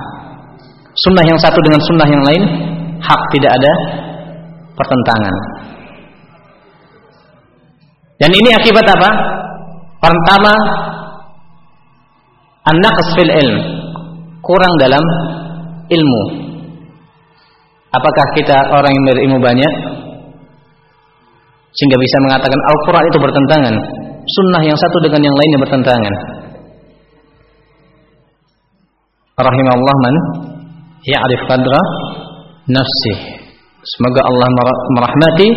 Sunnah 0.93 1.25
yang 1.25 1.41
satu 1.41 1.57
dengan 1.65 1.81
sunnah 1.89 2.09
yang 2.09 2.23
lain 2.29 2.43
hak 3.01 3.21
tidak 3.33 3.53
ada 3.57 3.73
pertentangan. 4.77 5.35
Dan 8.21 8.31
ini 8.31 8.51
akibat 8.55 8.87
apa? 8.87 9.11
Pertama, 9.99 10.53
anak 12.69 12.97
fil 13.17 13.33
ilm, 13.33 13.57
kurang 14.45 14.75
dalam 14.79 15.05
ilmu. 15.91 16.23
Apakah 17.93 18.27
kita 18.37 18.57
orang 18.73 18.93
yang 18.93 19.05
berilmu 19.05 19.39
banyak 19.41 19.73
sehingga 21.73 21.97
bisa 21.97 22.17
mengatakan 22.29 22.61
Al-Quran 22.61 23.05
itu 23.09 23.19
bertentangan, 23.21 23.75
sunnah 24.29 24.63
yang 24.65 24.77
satu 24.77 24.99
dengan 25.09 25.21
yang 25.25 25.37
lainnya 25.37 25.59
bertentangan? 25.61 26.15
Rahimahullah 29.41 29.97
man 30.05 30.17
ya'rif 31.07 31.43
qadra 31.51 31.81
nafsih. 32.71 33.19
Semoga 33.83 34.21
Allah 34.23 34.49
merahmati 34.95 35.49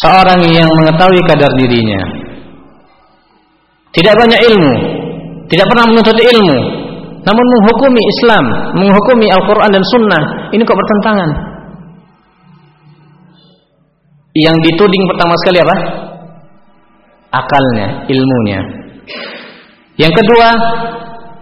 seorang 0.00 0.40
yang 0.48 0.68
mengetahui 0.80 1.20
kadar 1.28 1.52
dirinya. 1.60 2.00
Tidak 3.92 4.14
banyak 4.16 4.40
ilmu, 4.52 4.74
tidak 5.48 5.66
pernah 5.68 5.84
menuntut 5.88 6.16
ilmu, 6.16 6.58
namun 7.24 7.44
menghukumi 7.44 8.02
Islam, 8.16 8.44
menghukumi 8.78 9.26
Al-Quran 9.28 9.70
dan 9.72 9.84
Sunnah, 9.84 10.22
ini 10.54 10.62
kok 10.64 10.76
bertentangan. 10.76 11.30
Yang 14.38 14.56
dituding 14.70 15.04
pertama 15.08 15.34
sekali 15.44 15.58
apa? 15.60 15.76
Akalnya, 17.28 17.86
ilmunya. 18.08 18.60
Yang 19.98 20.12
kedua, 20.14 20.48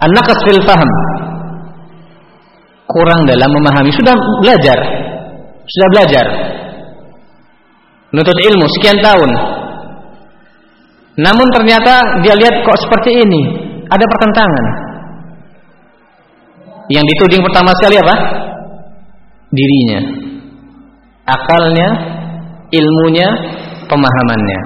anak 0.00 0.26
fil 0.42 0.62
faham. 0.64 0.90
Kurang 2.86 3.20
dalam 3.26 3.50
memahami. 3.50 3.90
Sudah 3.90 4.14
belajar. 4.42 4.78
Sudah 5.66 5.88
belajar. 5.92 6.26
Menuntut 8.14 8.38
ilmu 8.38 8.66
sekian 8.78 8.98
tahun. 9.02 9.30
Namun 11.16 11.46
ternyata 11.52 12.22
dia 12.22 12.34
lihat 12.38 12.62
kok 12.62 12.78
seperti 12.86 13.10
ini. 13.12 13.42
Ada 13.86 14.04
pertentangan. 14.06 14.64
Yang 16.86 17.04
dituding 17.14 17.42
pertama 17.42 17.70
sekali 17.82 17.96
apa? 17.98 18.14
Dirinya. 19.50 20.00
Akalnya, 21.26 21.88
ilmunya, 22.70 23.28
pemahamannya. 23.90 24.60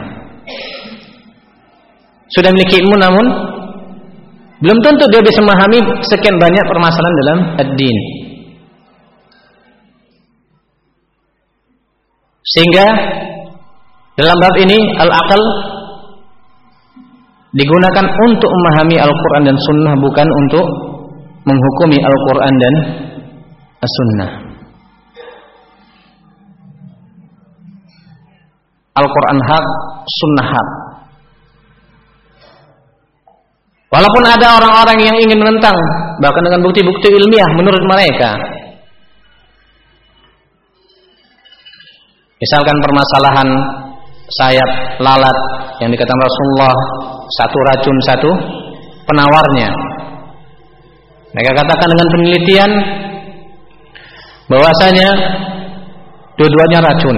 Sudah 2.31 2.53
memiliki 2.53 2.85
ilmu 2.85 2.97
namun 3.01 3.27
belum 4.61 4.79
tentu 4.85 5.05
dia 5.09 5.25
bisa 5.25 5.41
memahami 5.41 5.79
sekian 6.05 6.37
banyak 6.37 6.65
permasalahan 6.69 7.17
dalam 7.25 7.39
ad-din. 7.65 7.99
Sehingga 12.45 12.87
dalam 14.21 14.37
bab 14.37 14.55
ini 14.61 14.79
al-aqal 15.01 15.43
digunakan 17.57 18.07
untuk 18.29 18.51
memahami 18.53 18.97
Al-Quran 19.01 19.43
dan 19.49 19.57
Sunnah 19.57 19.95
bukan 19.97 20.29
untuk 20.29 20.67
menghukumi 21.49 21.99
Al-Quran 22.05 22.55
dan 22.61 22.75
As-Sunnah. 23.81 24.31
Al-Quran 29.01 29.39
hak, 29.41 29.67
Sunnah 30.05 30.47
hak. 30.53 30.69
Walaupun 33.91 34.23
ada 34.23 34.55
orang-orang 34.63 34.99
yang 35.03 35.17
ingin 35.19 35.39
menentang, 35.43 35.75
bahkan 36.23 36.43
dengan 36.47 36.63
bukti-bukti 36.63 37.11
ilmiah 37.11 37.51
menurut 37.59 37.83
mereka. 37.91 38.39
Misalkan 42.39 42.77
permasalahan 42.79 43.49
sayap 44.39 44.71
lalat 45.03 45.39
yang 45.83 45.91
dikatakan 45.91 46.23
Rasulullah 46.23 46.75
satu 47.35 47.59
racun 47.67 47.97
satu 48.07 48.31
penawarnya. 49.11 49.69
Mereka 51.35 51.51
katakan 51.59 51.89
dengan 51.91 52.09
penelitian 52.15 52.71
bahwasanya 54.47 55.09
dua-duanya 56.39 56.79
racun. 56.79 57.17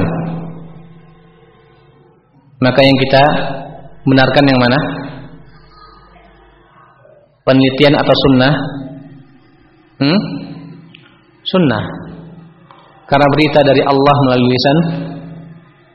Maka 2.64 2.80
yang 2.80 2.96
kita 2.96 3.24
benarkan 4.08 4.44
yang 4.48 4.60
mana? 4.60 4.78
Penelitian 7.46 7.94
atau 7.98 8.14
sunnah? 8.28 8.54
Hmm? 10.02 10.20
Sunnah. 11.42 11.84
Karena 13.06 13.26
berita 13.34 13.60
dari 13.60 13.82
Allah 13.84 14.16
melalui 14.26 14.48
lisan 14.50 14.78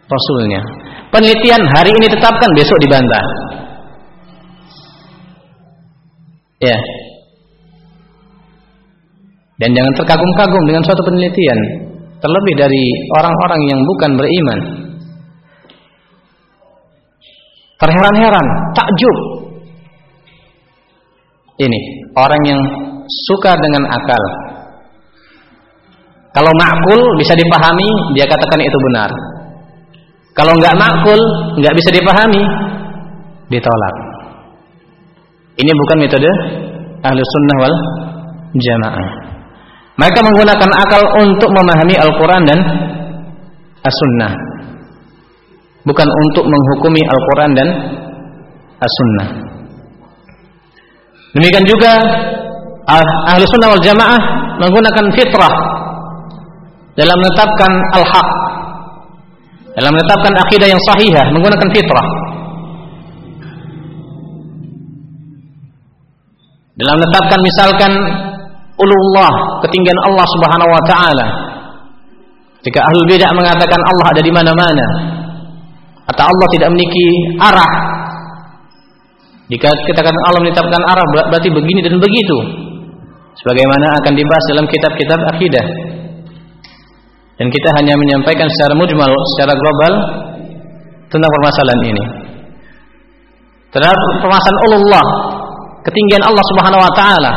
Rasulnya. 0.08 0.62
Penelitian 1.12 1.64
hari 1.72 1.92
ini 1.92 2.08
tetapkan, 2.08 2.50
besok 2.56 2.78
dibantah. 2.84 3.26
Ya. 6.64 6.78
Dan 9.58 9.74
jangan 9.74 9.94
terkagum-kagum 9.98 10.64
dengan 10.70 10.84
suatu 10.86 11.02
penelitian. 11.04 11.60
Terlebih 12.18 12.56
dari 12.58 12.86
orang-orang 13.18 13.62
yang 13.70 13.80
bukan 13.84 14.12
beriman. 14.18 14.60
Terheran-heran, 17.78 18.46
takjub 18.74 19.37
ini 21.58 21.80
orang 22.14 22.42
yang 22.46 22.62
suka 23.30 23.58
dengan 23.58 23.84
akal. 23.90 24.24
Kalau 26.38 26.54
makul 26.54 27.02
bisa 27.18 27.34
dipahami, 27.34 27.90
dia 28.14 28.30
katakan 28.30 28.62
itu 28.62 28.78
benar. 28.92 29.10
Kalau 30.38 30.54
nggak 30.54 30.78
makul, 30.78 31.18
nggak 31.58 31.74
bisa 31.74 31.90
dipahami, 31.98 32.44
ditolak. 33.50 33.96
Ini 35.58 35.72
bukan 35.74 35.98
metode 35.98 36.30
ahlu 37.02 37.22
sunnah 37.26 37.58
wal 37.58 37.76
jamaah. 38.54 39.10
Mereka 39.98 40.20
menggunakan 40.22 40.72
akal 40.78 41.02
untuk 41.26 41.50
memahami 41.50 41.98
Al-Quran 41.98 42.44
dan 42.46 42.60
As-Sunnah. 43.82 44.34
Bukan 45.90 46.06
untuk 46.06 46.46
menghukumi 46.46 47.02
Al-Quran 47.02 47.52
dan 47.58 47.68
As-Sunnah. 48.78 49.57
Demikian 51.38 51.66
juga 51.70 52.02
ahli 53.30 53.46
sunnah 53.46 53.70
wal 53.70 53.84
jamaah 53.86 54.22
menggunakan 54.58 55.06
fitrah 55.14 55.54
dalam 56.98 57.14
menetapkan 57.22 57.72
al-haq 57.94 58.30
dalam 59.78 59.94
menetapkan 59.94 60.34
akidah 60.34 60.66
yang 60.66 60.82
sahihah 60.90 61.30
menggunakan 61.30 61.70
fitrah. 61.70 62.08
Dalam 66.78 66.94
menetapkan 66.98 67.40
misalkan 67.46 67.92
ulullah 68.82 69.62
ketinggian 69.62 70.00
Allah 70.10 70.26
Subhanahu 70.26 70.70
wa 70.74 70.84
taala. 70.90 71.28
Jika 72.66 72.82
ahli 72.82 73.00
bidah 73.14 73.30
mengatakan 73.38 73.78
Allah 73.78 74.06
ada 74.10 74.22
di 74.26 74.34
mana-mana 74.34 74.88
atau 76.10 76.24
Allah 76.26 76.48
tidak 76.58 76.74
memiliki 76.74 77.06
arah 77.38 77.72
jika 79.48 79.70
kita 79.88 80.00
katakan 80.04 80.24
Allah 80.28 80.42
menetapkan 80.44 80.82
arah 80.84 81.08
berarti 81.32 81.50
begini 81.52 81.80
dan 81.80 81.96
begitu. 82.00 82.38
Sebagaimana 83.38 83.86
akan 84.02 84.14
dibahas 84.18 84.46
dalam 84.50 84.66
kitab-kitab 84.66 85.20
akidah. 85.36 85.66
Dan 87.38 87.48
kita 87.54 87.70
hanya 87.78 87.94
menyampaikan 87.96 88.50
secara 88.50 88.74
mujmal, 88.74 89.14
secara 89.38 89.54
global 89.54 89.94
tentang 91.08 91.32
permasalahan 91.32 91.82
ini. 91.86 92.04
Terhadap 93.72 94.00
permasalahan 94.26 94.60
Allah, 94.74 95.06
ketinggian 95.86 96.24
Allah 96.26 96.44
Subhanahu 96.50 96.82
wa 96.82 96.94
taala. 96.98 97.34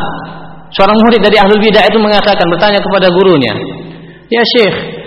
Seorang 0.72 0.96
murid 1.04 1.20
dari 1.20 1.36
ahlul 1.36 1.60
bidah 1.60 1.84
itu 1.84 1.98
mengatakan 2.00 2.46
bertanya 2.48 2.80
kepada 2.80 3.06
gurunya, 3.12 3.52
"Ya 4.32 4.42
Syekh, 4.56 5.00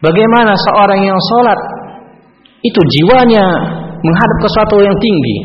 Bagaimana 0.00 0.56
seorang 0.56 1.00
yang 1.04 1.20
sholat 1.28 1.60
itu 2.64 2.80
jiwanya 2.80 3.44
menghadap 4.00 4.36
ke 4.40 4.48
sesuatu 4.48 4.76
yang 4.80 4.96
tinggi. 5.00 5.36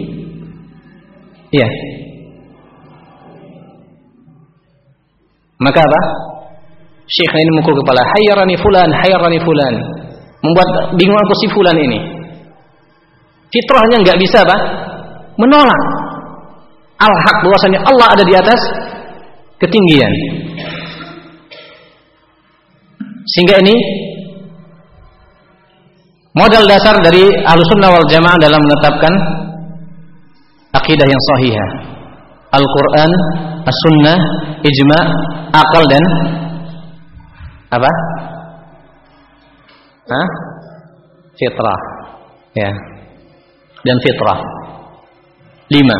Iya. 1.55 1.69
Maka 5.61 5.79
apa? 5.79 6.01
Syekh 7.05 7.33
ini 7.37 7.51
mukul 7.53 7.77
kepala, 7.79 8.01
hayyarani 8.17 8.55
fulan, 8.59 8.89
hayyarani 8.91 9.39
fulan. 9.39 9.73
Membuat 10.41 10.69
bingung 10.99 11.17
aku 11.17 11.33
si 11.41 11.47
fulan 11.53 11.77
ini. 11.77 11.99
Fitrahnya 13.53 13.97
nggak 14.03 14.19
bisa 14.19 14.43
apa? 14.43 14.57
Menolak. 15.39 15.83
Al-haq 16.95 17.37
bahwasanya 17.43 17.79
Allah 17.83 18.07
ada 18.15 18.23
di 18.23 18.33
atas 18.35 18.59
ketinggian. 19.59 20.11
Sehingga 23.25 23.59
ini 23.63 23.75
modal 26.35 26.63
dasar 26.67 26.95
dari 27.01 27.23
Ahlussunnah 27.47 27.89
wal 27.95 28.07
Jamaah 28.11 28.37
dalam 28.43 28.59
menetapkan 28.59 29.13
akidah 30.75 31.07
yang 31.07 31.21
sahihah. 31.33 31.69
Al-Qur'an, 32.55 33.11
As-Sunnah, 33.67 34.19
ijma, 34.63 34.99
akal 35.51 35.83
dan 35.91 36.03
apa? 37.73 37.91
Hah? 40.05 40.27
Fitrah. 41.35 41.81
Ya. 42.55 42.71
Dan 43.83 43.97
fitrah. 44.05 44.39
Lima. 45.67 45.97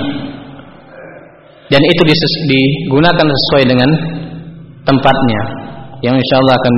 Dan 1.68 1.82
itu 1.82 2.02
digunakan 2.48 3.26
sesuai 3.26 3.64
dengan 3.66 3.90
tempatnya. 4.86 5.42
Yang 6.06 6.16
insya 6.22 6.36
Allah 6.40 6.56
akan 6.56 6.74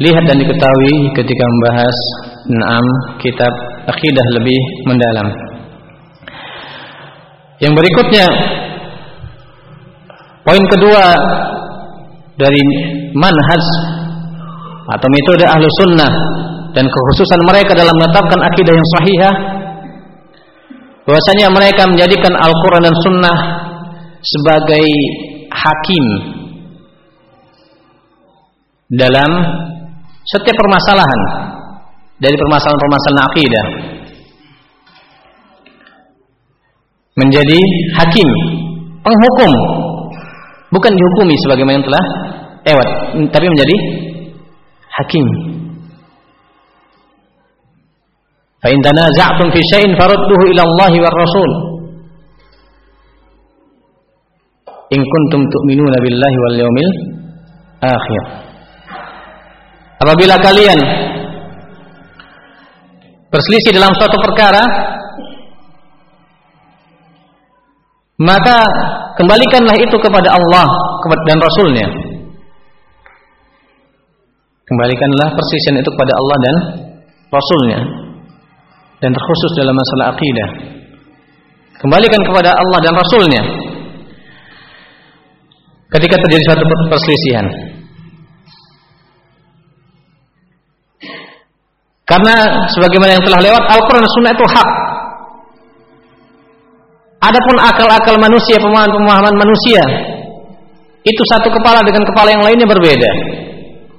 dilihat 0.00 0.24
dan 0.24 0.36
diketahui 0.40 0.96
ketika 1.12 1.44
membahas 1.44 1.96
enam 2.48 2.84
kitab 3.20 3.52
akidah 3.84 4.26
lebih 4.40 4.60
mendalam. 4.88 5.28
Yang 7.60 7.72
berikutnya 7.76 8.26
Poin 10.40 10.64
kedua 10.72 11.04
dari 12.40 12.64
manhaj 13.12 13.64
atau 14.88 15.08
metode 15.12 15.44
ahlu 15.44 15.68
sunnah 15.84 16.12
dan 16.72 16.88
kekhususan 16.88 17.40
mereka 17.44 17.76
dalam 17.76 17.92
menetapkan 17.92 18.40
akidah 18.48 18.72
yang 18.72 18.88
sahihah 18.98 19.34
bahwasanya 21.04 21.46
mereka 21.52 21.86
menjadikan 21.86 22.32
Al-Quran 22.34 22.82
dan 22.82 22.96
Sunnah 23.04 23.38
sebagai 24.24 24.86
hakim 25.52 26.04
dalam 28.96 29.30
setiap 30.30 30.56
permasalahan. 30.56 31.20
Dari 32.20 32.36
permasalahan-permasalahan 32.36 33.26
akidah. 33.32 33.66
Menjadi 37.16 37.60
hakim. 37.96 38.28
Penghukum. 39.00 39.52
Bukan 40.70 40.92
dihukumi 40.94 41.34
sebagaimana 41.42 41.80
yang 41.80 41.86
telah 41.88 42.04
lewat. 42.68 42.88
Tapi 43.32 43.46
menjadi 43.48 43.76
hakim. 45.00 45.26
Fa 48.60 48.68
in 48.68 48.78
tanaza'tum 48.84 49.48
fi 49.48 49.60
syai'in 49.72 49.96
farudduhu 49.96 50.44
ila 50.52 50.62
Allah 50.68 50.92
war 51.00 51.16
Rasul. 51.16 51.50
In 54.92 55.00
kuntum 55.00 55.42
tu'minuna 55.48 55.96
billahi 56.04 56.36
wal 56.44 56.56
yawmil 56.60 56.90
akhir 57.80 58.49
apabila 60.00 60.34
kalian 60.40 60.80
berselisih 63.30 63.72
dalam 63.76 63.92
suatu 63.94 64.16
perkara 64.18 64.64
maka 68.20 68.58
kembalikanlah 69.16 69.76
itu 69.80 69.96
kepada 69.96 70.28
Allah 70.28 70.68
dan 71.24 71.40
Rasulnya. 71.40 71.88
Kembalikanlah 74.68 75.28
persisian 75.34 75.80
itu 75.80 75.88
kepada 75.88 76.12
Allah 76.14 76.36
dan 76.36 76.56
Rasulnya. 77.32 77.78
Dan 79.00 79.10
terkhusus 79.16 79.50
dalam 79.56 79.72
masalah 79.72 80.12
akidah. 80.12 80.48
Kembalikan 81.80 82.20
kepada 82.20 82.52
Allah 82.52 82.78
dan 82.84 82.92
Rasulnya. 82.92 83.42
Ketika 85.90 86.20
terjadi 86.20 86.42
suatu 86.44 86.64
perselisihan 86.92 87.46
karena 92.10 92.34
sebagaimana 92.74 93.14
yang 93.14 93.24
telah 93.24 93.40
lewat 93.40 93.62
Al-Quran 93.70 94.02
dan 94.02 94.12
Sunnah 94.18 94.34
itu 94.34 94.46
hak 94.50 94.70
Adapun 97.20 97.56
akal-akal 97.60 98.16
manusia, 98.16 98.56
pemahaman-pemahaman 98.56 99.36
manusia 99.36 99.82
itu 101.04 101.22
satu 101.28 101.52
kepala 101.52 101.84
dengan 101.84 102.00
kepala 102.08 102.32
yang 102.32 102.40
lainnya 102.40 102.64
berbeda. 102.64 103.10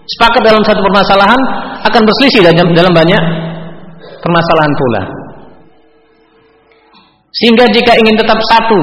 Sepakat 0.10 0.41
dalam 0.41 0.62
satu 0.65 0.82
permasalahan 0.82 1.41
akan 1.86 2.02
berselisih 2.02 2.41
dalam 2.50 2.93
banyak 2.93 3.24
permasalahan 4.26 4.74
pula. 4.74 5.02
Sehingga 7.30 7.69
jika 7.69 7.93
ingin 8.02 8.15
tetap 8.17 8.41
satu 8.41 8.82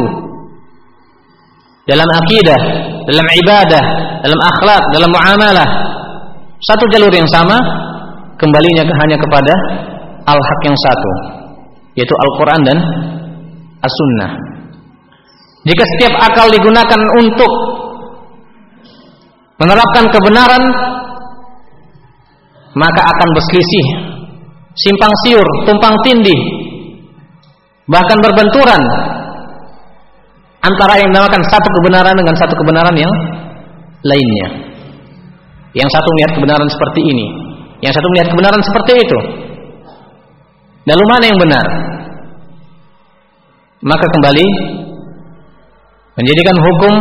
dalam 1.91 2.07
akidah, 2.23 2.61
dalam 3.11 3.27
ibadah, 3.43 3.85
dalam 4.23 4.39
akhlak, 4.39 4.83
dalam 4.95 5.11
muamalah, 5.11 5.69
satu 6.63 6.87
jalur 6.95 7.11
yang 7.11 7.27
sama, 7.27 7.59
kembalinya 8.39 8.87
hanya 8.87 9.17
kepada 9.19 9.55
al-haq 10.25 10.61
yang 10.65 10.79
satu, 10.79 11.13
yaitu 11.99 12.15
Al-Qur'an 12.15 12.63
dan 12.63 12.79
as-sunnah. 13.83 14.31
Jika 15.67 15.85
setiap 15.85 16.15
akal 16.23 16.47
digunakan 16.49 17.01
untuk 17.19 17.53
menerapkan 19.59 20.07
kebenaran, 20.09 20.63
maka 22.79 23.01
akan 23.03 23.29
berselisih, 23.35 23.87
simpang 24.79 25.13
siur, 25.27 25.47
tumpang 25.67 25.99
tindih, 26.07 26.41
bahkan 27.91 28.23
berbenturan 28.23 28.83
antara 30.63 31.03
yang 31.03 31.11
dinamakan 31.11 31.43
satu 31.43 31.69
kebenaran 31.83 32.15
dengan 32.15 32.35
satu 32.39 32.55
kebenaran 32.55 32.97
yang 32.97 33.13
lainnya. 34.07 34.49
Yang 35.77 35.91
satu 35.91 36.09
melihat 36.17 36.33
kebenaran 36.39 36.69
seperti 36.71 37.01
ini, 37.13 37.27
yang 37.85 37.93
satu 37.95 38.07
melihat 38.11 38.29
kebenaran 38.35 38.63
seperti 38.63 38.93
itu. 38.99 39.19
Lalu 40.89 41.05
mana 41.05 41.25
yang 41.29 41.39
benar? 41.39 41.67
maka 43.83 44.07
kembali 44.11 44.47
menjadikan 46.19 46.57
hukum 46.59 46.95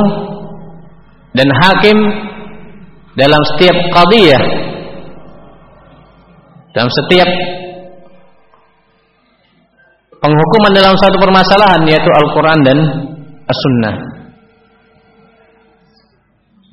dan 1.34 1.50
hakim 1.50 1.98
dalam 3.18 3.42
setiap 3.54 3.78
qadiyah 3.98 4.44
dalam 6.78 6.90
setiap 6.94 7.30
penghukuman 10.22 10.72
dalam 10.78 10.94
satu 11.02 11.18
permasalahan 11.18 11.82
yaitu 11.90 12.10
Al-Quran 12.14 12.60
dan 12.62 12.78
As-Sunnah 13.50 13.96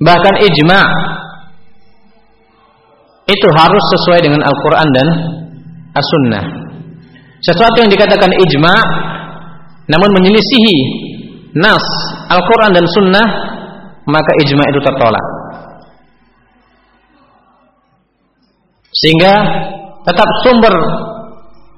bahkan 0.05 0.35
ijma' 0.37 0.85
itu 3.25 3.47
harus 3.57 3.83
sesuai 3.97 4.19
dengan 4.21 4.41
Al-Quran 4.45 4.87
dan 4.93 5.07
As-Sunnah. 5.97 6.45
Sesuatu 7.41 7.77
yang 7.81 7.89
dikatakan 7.89 8.29
ijma' 8.29 8.79
namun 9.85 10.09
menyelisihi 10.17 10.77
nas 11.57 11.85
Al-Quran 12.29 12.71
dan 12.73 12.85
Sunnah 12.89 13.27
maka 14.05 14.31
ijma 14.45 14.63
itu 14.69 14.79
tertolak. 14.81 15.25
Sehingga 18.93 19.33
tetap 20.05 20.29
sumber 20.45 20.73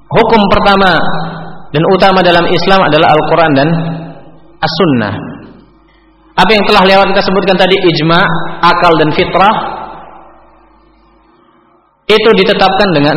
hukum 0.08 0.42
pertama 0.52 0.92
dan 1.72 1.82
utama 1.96 2.20
dalam 2.20 2.44
Islam 2.48 2.80
adalah 2.84 3.08
Al-Quran 3.16 3.52
dan 3.56 3.68
As-Sunnah. 4.60 5.14
Apa 6.38 6.50
yang 6.54 6.64
telah 6.70 6.84
lewat 6.86 7.06
kita 7.16 7.22
sebutkan 7.24 7.56
tadi 7.56 7.76
ijma, 7.76 8.20
akal 8.62 8.92
dan 9.00 9.10
fitrah 9.16 9.77
itu 12.08 12.28
ditetapkan 12.40 12.88
dengan 12.96 13.16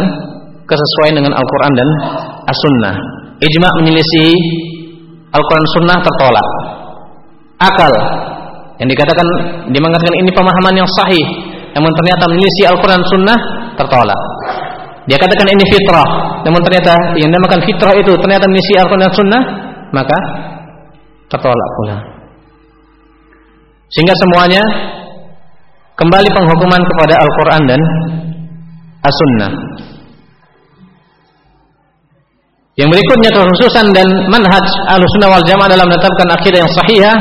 kesesuaian 0.68 1.16
dengan 1.20 1.34
Al-Quran 1.36 1.74
dan 1.76 1.88
As-Sunnah 2.48 2.96
ijma 3.42 3.70
menyelisihi 3.82 4.36
Al-Quran 5.32 5.66
Sunnah 5.80 5.98
tertolak. 6.04 6.48
Akal 7.62 7.94
yang 8.82 8.90
dikatakan 8.90 9.28
dia 9.70 9.82
mengatakan 9.82 10.14
ini 10.18 10.30
pemahaman 10.34 10.74
yang 10.76 10.90
sahih, 10.98 11.26
namun 11.78 11.92
ternyata 12.02 12.26
menyisi 12.30 12.62
Al-Quran 12.68 13.02
Sunnah 13.08 13.38
tertolak. 13.80 14.22
Dia 15.10 15.18
katakan 15.18 15.50
ini 15.50 15.64
fitrah, 15.66 16.42
namun 16.46 16.62
ternyata 16.62 16.94
yang 17.18 17.34
dinamakan 17.34 17.62
fitrah 17.66 17.94
itu 17.98 18.14
ternyata 18.22 18.46
menyisi 18.46 18.74
Al-Quran 18.78 19.14
Sunnah, 19.14 19.42
maka 19.96 20.18
tertolak 21.32 21.70
pula. 21.82 21.98
Sehingga 23.92 24.14
semuanya 24.20 24.62
kembali 25.98 26.30
penghukuman 26.32 26.82
kepada 26.86 27.16
Al-Quran 27.18 27.64
dan 27.66 27.82
as-sunnah. 29.02 29.52
Yang 32.80 32.90
berikutnya 32.98 33.30
kekhususan 33.36 33.86
dan 33.94 34.08
manhaj 34.32 34.66
al-sunnah 34.90 35.30
wal 35.38 35.46
jamaah 35.46 35.70
dalam 35.70 35.86
menetapkan 35.92 36.28
akidah 36.34 36.60
yang 36.64 36.72
sahihah 36.72 37.18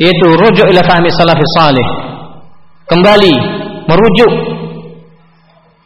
yaitu 0.00 0.26
rujuk 0.34 0.66
ila 0.66 0.82
fahmi 0.88 1.12
salafis 1.14 1.52
salih. 1.60 1.86
Kembali 2.88 3.34
merujuk 3.86 4.32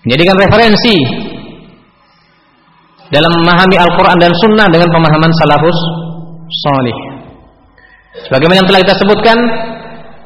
menjadikan 0.07 0.37
referensi 0.39 0.97
dalam 3.11 3.31
memahami 3.43 3.77
Al-Quran 3.79 4.19
dan 4.19 4.33
Sunnah 4.35 4.67
dengan 4.71 4.89
pemahaman 4.91 5.31
salafus 5.43 5.79
salih. 6.67 6.97
Sebagaimana 8.27 8.62
yang 8.62 8.69
telah 8.71 8.81
kita 8.83 8.95
sebutkan 8.97 9.37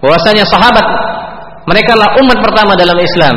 bahwasanya 0.00 0.44
sahabat 0.48 0.86
mereka 1.68 1.92
lah 1.96 2.08
umat 2.20 2.38
pertama 2.40 2.72
dalam 2.76 2.96
Islam. 2.96 3.36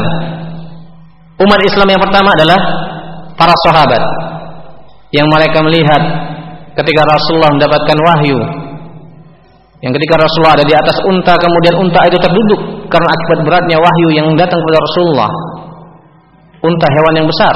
Umat 1.43 1.59
Islam 1.67 1.87
yang 1.91 2.01
pertama 2.01 2.29
adalah 2.39 2.59
para 3.35 3.55
sahabat 3.67 4.03
yang 5.11 5.27
mereka 5.29 5.59
melihat 5.61 6.01
ketika 6.73 7.01
Rasulullah 7.05 7.51
mendapatkan 7.53 7.97
wahyu. 7.99 8.39
Yang 9.83 9.99
ketika 9.99 10.15
Rasulullah 10.15 10.55
ada 10.55 10.65
di 10.65 10.71
atas 10.71 10.97
unta 11.03 11.33
kemudian 11.35 11.75
unta 11.75 11.99
itu 12.07 12.15
terduduk 12.15 12.87
karena 12.87 13.07
akibat 13.11 13.39
beratnya 13.43 13.77
wahyu 13.77 14.07
yang 14.15 14.27
datang 14.39 14.57
kepada 14.63 14.79
Rasulullah. 14.79 15.29
Unta 16.63 16.87
hewan 16.87 17.13
yang 17.19 17.27
besar. 17.27 17.55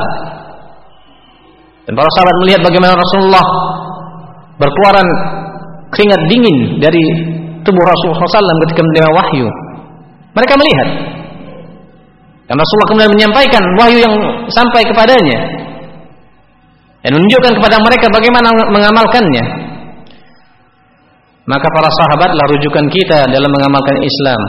Dan 1.87 1.95
para 1.95 2.09
sahabat 2.19 2.35
melihat 2.43 2.61
bagaimana 2.67 2.93
Rasulullah 2.99 3.45
berkeluaran 4.59 5.07
keringat 5.95 6.21
dingin 6.27 6.83
dari 6.83 7.03
tubuh 7.63 7.83
Rasulullah 7.87 8.27
SAW 8.27 8.63
ketika 8.67 8.81
menerima 8.83 9.11
wahyu. 9.15 9.47
Mereka 10.35 10.53
melihat. 10.59 10.89
Dan 12.47 12.55
Rasulullah 12.55 12.89
kemudian 12.95 13.11
menyampaikan 13.11 13.63
wahyu 13.75 13.99
yang 13.99 14.15
sampai 14.47 14.81
kepadanya. 14.87 15.39
Dan 17.03 17.11
menunjukkan 17.19 17.53
kepada 17.59 17.77
mereka 17.83 18.07
bagaimana 18.07 18.49
mengamalkannya. 18.71 19.45
Maka 21.47 21.67
para 21.71 21.89
sahabatlah 21.91 22.45
rujukan 22.55 22.87
kita 22.91 23.31
dalam 23.31 23.51
mengamalkan 23.51 23.99
Islam. 24.03 24.41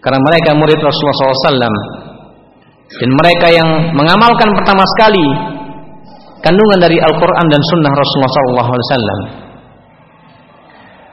Karena 0.00 0.20
mereka 0.20 0.56
murid 0.56 0.80
Rasulullah 0.80 1.36
SAW. 1.36 1.76
Dan 2.90 3.10
mereka 3.14 3.46
yang 3.52 3.68
mengamalkan 3.92 4.48
pertama 4.56 4.84
sekali 4.96 5.24
kandungan 6.40 6.80
dari 6.80 6.96
Al-Quran 7.00 7.46
dan 7.52 7.60
Sunnah 7.68 7.92
Rasulullah 7.92 8.32
SAW. 8.72 9.20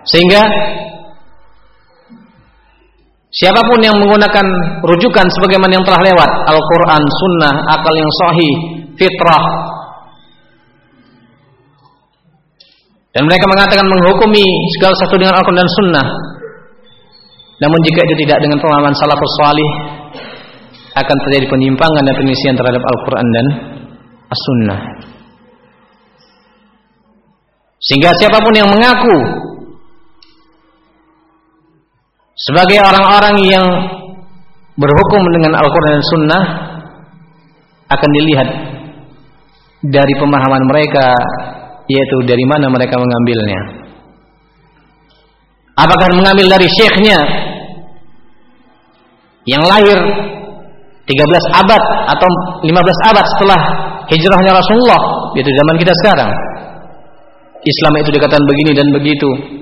Sehingga 0.08 0.42
siapa 3.38 3.62
pun 3.70 3.80
yang 3.86 3.96
menggunakan 4.02 4.46
rujukan 4.82 5.26
sebagaimana 5.38 5.78
yang 5.78 5.86
telah 5.86 6.02
lewat 6.02 6.32
Al-Quran, 6.50 7.04
Sunnah, 7.06 7.54
akal 7.78 7.94
yang 7.94 8.12
sahih, 8.26 8.54
fitrah, 8.98 9.44
dan 13.18 13.26
mereka 13.26 13.50
mengatakan 13.50 13.90
menghukumi 13.90 14.46
segala 14.78 14.94
satu 14.94 15.18
dengan 15.18 15.34
Al-Quran 15.42 15.58
dan 15.58 15.72
Sunnah. 15.82 16.08
Namun 17.58 17.80
jika 17.82 18.06
itu 18.06 18.16
tidak 18.22 18.38
dengan 18.46 18.62
pemahaman 18.62 18.94
salafus 18.94 19.34
salih 19.42 19.70
akan 20.94 21.18
terjadi 21.26 21.50
penyimpangan 21.50 22.06
dan 22.06 22.14
penyisian 22.14 22.54
terhadap 22.54 22.78
Al-Quran 22.78 23.28
dan 23.34 23.46
As-Sunnah. 24.30 24.82
Sehingga 27.82 28.14
siapa 28.22 28.38
pun 28.38 28.54
yang 28.54 28.70
mengaku 28.70 29.18
sebagai 32.38 32.78
orang-orang 32.78 33.36
yang 33.50 33.66
berhukum 34.78 35.22
dengan 35.34 35.58
Al-Quran 35.58 35.92
dan 35.98 36.06
Sunnah 36.06 36.44
akan 37.90 38.10
dilihat 38.14 38.48
dari 39.82 40.14
pemahaman 40.22 40.64
mereka 40.70 41.18
yaitu 41.90 42.18
dari 42.30 42.46
mana 42.46 42.70
mereka 42.70 43.00
mengambilnya. 43.00 43.62
Apakah 45.78 46.10
mengambil 46.14 46.46
dari 46.58 46.68
syekhnya 46.70 47.20
yang 49.48 49.64
lahir 49.66 49.98
13 51.08 51.62
abad 51.64 51.84
atau 52.12 52.30
15 52.66 53.10
abad 53.14 53.26
setelah 53.38 53.62
hijrahnya 54.12 54.52
Rasulullah 54.52 55.02
yaitu 55.34 55.50
zaman 55.54 55.76
kita 55.80 55.94
sekarang? 56.06 56.32
Islam 57.66 57.94
itu 57.98 58.10
dikatakan 58.14 58.44
begini 58.46 58.72
dan 58.78 58.88
begitu 58.94 59.57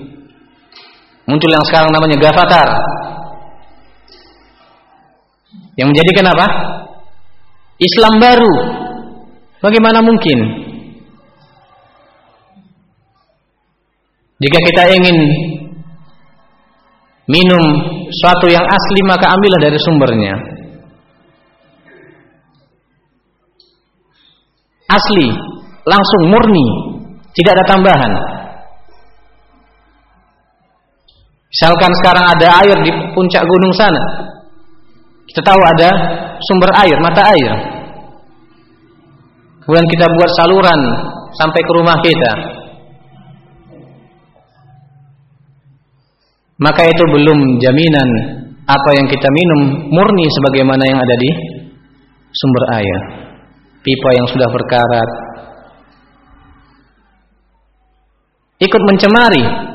Muncul 1.26 1.50
yang 1.50 1.66
sekarang 1.66 1.90
namanya 1.90 2.18
Gavatar. 2.22 2.70
Yang 5.76 5.88
menjadikan 5.92 6.26
apa? 6.32 6.48
Islam 7.82 8.14
baru. 8.22 8.54
Bagaimana 9.60 10.00
mungkin? 10.06 10.40
Jika 14.36 14.58
kita 14.62 14.84
ingin 14.94 15.18
minum 17.26 17.64
suatu 18.14 18.46
yang 18.46 18.62
asli 18.62 19.02
maka 19.10 19.34
ambillah 19.34 19.62
dari 19.64 19.80
sumbernya. 19.82 20.34
Asli, 24.86 25.28
langsung 25.82 26.22
murni, 26.30 26.68
tidak 27.34 27.58
ada 27.58 27.66
tambahan. 27.74 28.14
Misalkan 31.56 31.88
sekarang 32.04 32.26
ada 32.36 32.48
air 32.68 32.78
di 32.84 32.92
puncak 33.16 33.48
gunung 33.48 33.72
sana. 33.72 34.04
Kita 35.24 35.40
tahu 35.40 35.56
ada 35.56 35.90
sumber 36.44 36.68
air, 36.84 37.00
mata 37.00 37.32
air. 37.32 37.52
Kemudian 39.64 39.88
kita 39.88 40.04
buat 40.20 40.32
saluran 40.36 40.80
sampai 41.40 41.62
ke 41.64 41.72
rumah 41.80 41.96
kita. 42.04 42.32
Maka 46.60 46.92
itu 46.92 47.04
belum 47.08 47.40
jaminan 47.64 48.10
apa 48.68 48.90
yang 49.00 49.08
kita 49.08 49.28
minum 49.32 49.92
murni 49.96 50.28
sebagaimana 50.36 50.84
yang 50.92 51.00
ada 51.00 51.16
di 51.16 51.30
sumber 52.36 52.64
air. 52.84 53.00
Pipa 53.80 54.10
yang 54.12 54.28
sudah 54.28 54.50
berkarat. 54.52 55.10
Ikut 58.60 58.82
mencemari 58.92 59.75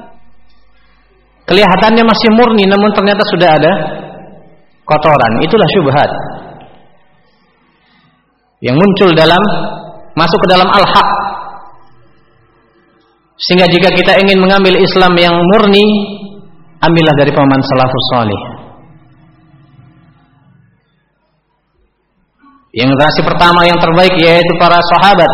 Kelihatannya 1.50 2.06
masih 2.06 2.28
murni 2.38 2.64
namun 2.70 2.94
ternyata 2.94 3.26
sudah 3.26 3.50
ada 3.50 3.72
kotoran. 4.86 5.32
Itulah 5.42 5.68
syubhat. 5.74 6.10
Yang 8.62 8.76
muncul 8.78 9.10
dalam 9.18 9.42
masuk 10.14 10.38
ke 10.46 10.48
dalam 10.54 10.70
al-haq. 10.70 11.08
Sehingga 13.40 13.66
jika 13.66 13.88
kita 13.90 14.12
ingin 14.22 14.38
mengambil 14.38 14.78
Islam 14.78 15.16
yang 15.18 15.34
murni, 15.34 15.86
ambillah 16.78 17.14
dari 17.18 17.32
paman 17.34 17.60
salafus 17.66 18.06
salih. 18.14 18.40
Yang 22.70 22.94
generasi 22.94 23.20
pertama 23.26 23.66
yang 23.66 23.78
terbaik 23.82 24.14
yaitu 24.22 24.52
para 24.54 24.78
sahabat. 24.94 25.32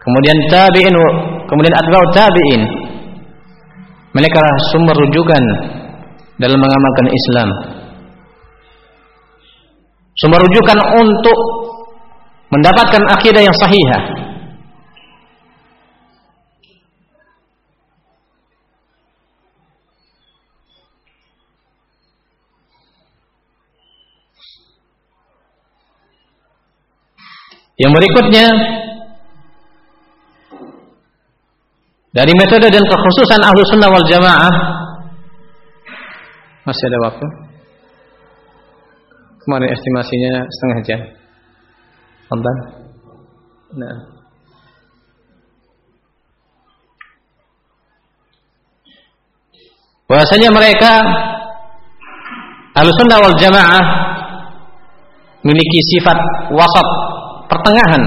Kemudian 0.00 0.38
tabi'in, 0.48 0.96
kemudian 1.44 1.74
atba'ut 1.76 2.10
tabi'in, 2.16 2.62
mereka 4.12 4.42
sumber 4.72 4.96
rujukan 4.96 5.42
dalam 6.36 6.58
mengamalkan 6.60 7.06
Islam. 7.08 7.48
Sumber 10.20 10.40
rujukan 10.44 10.78
untuk 11.00 11.38
mendapatkan 12.52 13.02
akidah 13.16 13.40
yang 13.40 13.56
sahihah. 13.56 14.02
Yang 27.80 27.92
berikutnya 27.98 28.46
Dari 32.12 32.32
metode 32.36 32.68
dan 32.68 32.84
kekhususan 32.84 33.40
ahlu 33.40 33.60
sunnah 33.72 33.88
wal 33.88 34.04
jamaah. 34.04 34.54
Masih 36.68 36.84
ada 36.92 36.98
waktu? 37.08 37.26
Kemarin 39.42 39.72
estimasinya 39.72 40.32
setengah 40.44 40.78
jam. 40.84 41.00
Tonton 42.28 42.56
Nah. 43.72 43.96
Bahasanya 50.04 50.52
mereka 50.52 50.92
ahlu 52.76 52.92
sunnah 53.00 53.16
wal 53.16 53.36
jamaah 53.40 53.84
Memiliki 55.40 55.80
sifat 55.96 56.18
wasat 56.52 56.88
Pertengahan 57.48 58.02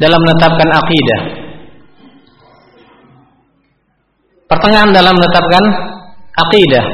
Dalam 0.00 0.20
menetapkan 0.24 0.72
akidah 0.72 1.45
pertengahan 4.46 4.90
dalam 4.94 5.14
menetapkan 5.14 5.64
akidah. 6.36 6.86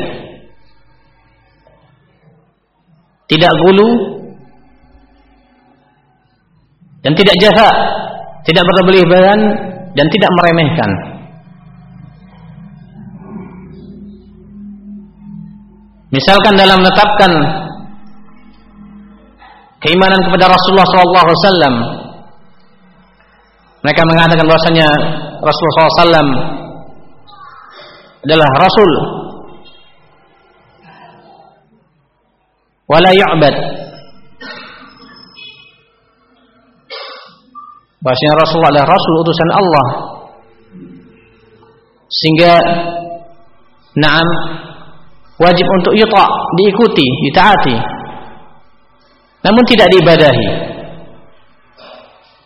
tidak 3.33 3.53
gulu 3.65 3.89
dan 7.01 7.13
tidak 7.17 7.37
jaha, 7.41 7.71
tidak 8.45 8.63
berlebihan 8.85 9.41
dan 9.97 10.07
tidak 10.13 10.31
meremehkan. 10.37 10.91
Misalkan 16.13 16.61
dalam 16.61 16.77
menetapkan 16.85 17.33
keimanan 19.81 20.21
kepada 20.29 20.53
Rasulullah 20.53 20.89
SAW, 20.93 21.77
mereka 23.81 24.03
mengatakan 24.13 24.45
bahwasanya 24.45 24.89
Rasulullah 25.41 25.89
SAW 26.05 26.62
adalah 28.23 28.51
Rasul. 28.63 28.91
Wala 32.87 33.11
yu'bad. 33.11 33.55
Bahasanya 38.03 38.35
Rasulullah 38.43 38.71
adalah 38.75 38.91
Rasul 38.91 39.15
utusan 39.23 39.51
Allah. 39.55 39.87
Sehingga 42.13 42.53
naam 43.99 44.27
wajib 45.41 45.67
untuk 45.81 45.97
yuta 45.97 46.25
diikuti 46.61 47.07
ditaati 47.29 47.77
namun 49.43 49.63
tidak 49.67 49.91
diibadahi. 49.91 50.49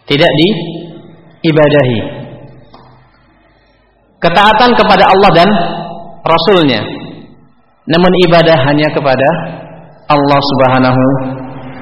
Tidak 0.06 0.30
diibadahi 0.38 2.15
ketaatan 4.26 4.70
kepada 4.74 5.04
Allah 5.06 5.30
dan 5.32 5.48
Rasulnya 6.26 6.82
namun 7.86 8.12
ibadah 8.26 8.56
hanya 8.66 8.88
kepada 8.90 9.28
Allah 10.10 10.40
Subhanahu 10.42 11.02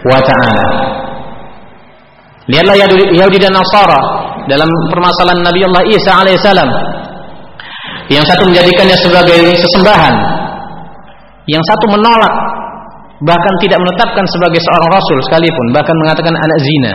wa 0.05 0.21
taala. 0.21 0.67
Lihatlah 2.45 2.77
Yahudi 3.09 3.41
dan 3.41 3.57
Nasara 3.57 4.01
dalam 4.45 4.69
permasalahan 4.93 5.41
Nabi 5.41 5.61
Allah 5.65 5.83
Isa 5.89 6.13
alaihissalam. 6.13 6.71
Yang 8.13 8.25
satu 8.29 8.45
menjadikannya 8.45 8.97
sebagai 9.01 9.41
sesembahan, 9.65 10.15
yang 11.49 11.65
satu 11.65 11.89
menolak 11.89 12.35
bahkan 13.25 13.55
tidak 13.65 13.81
menetapkan 13.81 14.29
sebagai 14.29 14.61
seorang 14.61 14.91
rasul 14.93 15.19
sekalipun, 15.25 15.67
bahkan 15.73 15.97
mengatakan 16.05 16.37
anak 16.37 16.59
zina. 16.61 16.93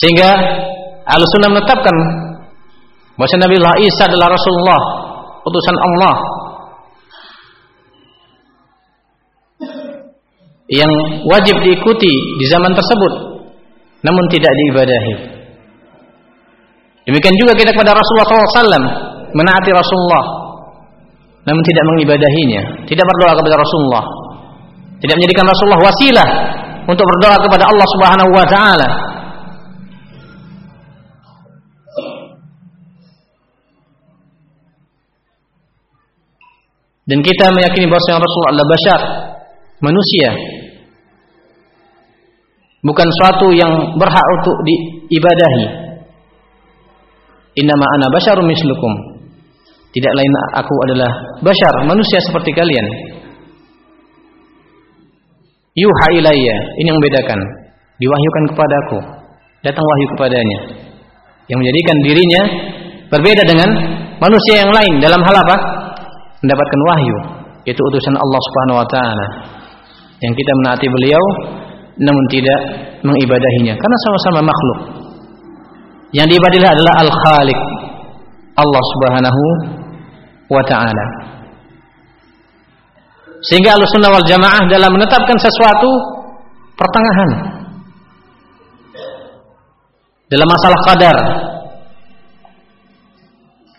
Sehingga 0.00 0.30
Al-Sunnah 1.10 1.50
menetapkan 1.50 1.96
bahwa 3.18 3.36
Nabi 3.42 3.54
Allah 3.60 3.76
Isa 3.82 4.02
adalah 4.06 4.32
Rasulullah, 4.32 4.82
utusan 5.44 5.76
Allah. 5.76 6.16
Yang 10.70 10.92
wajib 11.26 11.56
diikuti 11.66 12.14
di 12.38 12.46
zaman 12.46 12.70
tersebut 12.78 13.12
namun 14.06 14.24
tidak 14.30 14.48
diibadahi. 14.54 15.14
Demikian 17.10 17.34
juga 17.42 17.58
kita 17.58 17.74
kepada 17.74 17.90
Rasulullah 17.90 18.54
SAW 18.54 18.86
menaati 19.34 19.70
Rasulullah 19.74 20.24
namun 21.42 21.62
tidak 21.66 21.84
mengibadahinya 21.90 22.62
tidak 22.86 23.02
berdoa 23.02 23.32
kepada 23.34 23.56
Rasulullah. 23.58 24.04
Tidak 25.02 25.14
menjadikan 25.18 25.44
Rasulullah 25.50 25.80
wasilah 25.82 26.28
untuk 26.86 27.02
berdoa 27.02 27.36
kepada 27.42 27.64
Allah 27.66 27.86
Subhanahu 27.98 28.30
wa 28.30 28.46
taala 28.46 29.09
dan 37.10 37.18
kita 37.26 37.50
meyakini 37.50 37.90
bahwa 37.90 38.22
Rasulullah 38.22 38.52
adalah 38.54 38.68
bashar 38.70 39.00
manusia. 39.82 40.30
Bukan 42.86 43.08
suatu 43.18 43.50
yang 43.50 43.98
berhak 43.98 44.26
untuk 44.40 44.56
diibadahi. 44.62 45.90
Innama 47.58 47.86
ana 47.98 48.06
basyarun 48.14 48.46
mislukum. 48.46 48.94
Tidak 49.90 50.12
lain 50.14 50.32
aku 50.54 50.74
adalah 50.86 51.10
bashar 51.42 51.82
manusia 51.82 52.22
seperti 52.22 52.54
kalian. 52.54 52.86
Yuha 55.74 56.06
ilayya 56.14 56.56
ini 56.78 56.86
yang 56.94 56.98
membedakan. 57.02 57.42
Diwahyukan 57.98 58.44
kepadaku 58.54 58.98
datang 59.66 59.82
wahyu 59.82 60.06
kepadanya. 60.14 60.58
Yang 61.50 61.58
menjadikan 61.58 61.96
dirinya 62.06 62.42
berbeda 63.10 63.42
dengan 63.50 63.68
manusia 64.22 64.62
yang 64.62 64.70
lain. 64.70 65.02
Dalam 65.02 65.20
hal 65.26 65.36
apa 65.42 65.79
mendapatkan 66.44 66.80
wahyu. 66.88 67.16
Yaitu 67.68 67.80
utusan 67.80 68.16
Allah 68.16 68.40
Subhanahu 68.40 68.80
wa 68.80 68.88
taala. 68.88 69.26
Yang 70.20 70.34
kita 70.40 70.52
menaati 70.64 70.86
beliau 70.88 71.24
namun 72.00 72.24
tidak 72.32 72.60
mengibadahinya. 73.04 73.76
Karena 73.76 73.96
sama-sama 74.08 74.40
makhluk. 74.48 74.78
Yang 76.16 76.26
diibadilah 76.36 76.70
adalah 76.72 76.94
Al-Khaliq. 77.04 77.60
Allah 78.56 78.82
Subhanahu 78.96 79.42
wa 80.50 80.62
taala. 80.64 81.06
Sehingga 83.40 83.72
Ahlussunnah 83.72 84.12
wal 84.12 84.26
Jamaah 84.28 84.68
dalam 84.68 84.90
menetapkan 84.92 85.36
sesuatu 85.40 85.88
pertengahan. 86.76 87.30
Dalam 90.30 90.46
masalah 90.46 90.78
qadar 90.86 91.16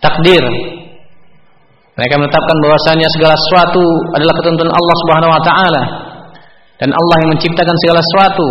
takdir 0.02 0.44
mereka 1.92 2.16
menetapkan 2.16 2.58
bahwasanya 2.64 3.08
segala 3.12 3.36
sesuatu 3.36 3.84
adalah 4.16 4.34
ketentuan 4.40 4.72
Allah 4.72 4.96
Subhanahu 5.04 5.32
wa 5.32 5.42
taala. 5.44 5.84
Dan 6.80 6.90
Allah 6.96 7.16
yang 7.22 7.30
menciptakan 7.36 7.76
segala 7.84 8.00
sesuatu. 8.00 8.48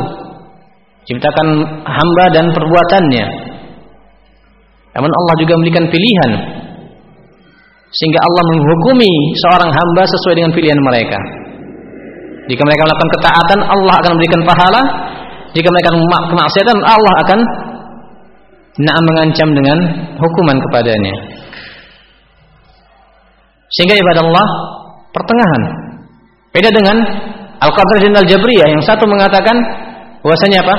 Ciptakan 1.08 1.48
hamba 1.82 2.24
dan 2.36 2.46
perbuatannya. 2.52 3.26
Namun 4.92 5.10
Allah 5.10 5.34
juga 5.40 5.52
memberikan 5.56 5.88
pilihan. 5.88 6.30
Sehingga 7.90 8.20
Allah 8.22 8.42
menghukumi 8.54 9.12
seorang 9.42 9.70
hamba 9.72 10.02
sesuai 10.04 10.34
dengan 10.36 10.52
pilihan 10.54 10.78
mereka. 10.78 11.18
Jika 12.46 12.62
mereka 12.62 12.82
melakukan 12.86 13.10
ketaatan 13.18 13.60
Allah 13.66 13.94
akan 14.04 14.10
memberikan 14.14 14.42
pahala. 14.46 14.82
Jika 15.50 15.66
mereka 15.66 15.90
kemaksiatan 16.30 16.78
Allah 16.86 17.14
akan 17.26 17.38
nak 18.78 18.96
mengancam 19.02 19.48
dengan 19.50 19.78
hukuman 20.22 20.56
kepadanya 20.62 21.39
sehingga 23.78 23.94
ibadah 23.94 24.22
Allah 24.26 24.48
pertengahan 25.14 25.62
beda 26.50 26.70
dengan 26.74 26.96
Al-Qadar 27.60 27.96
dan 28.00 28.16
Al-Jabriyah 28.24 28.68
yang 28.72 28.82
satu 28.82 29.04
mengatakan 29.04 29.52
bahwasanya 30.24 30.64
apa? 30.64 30.76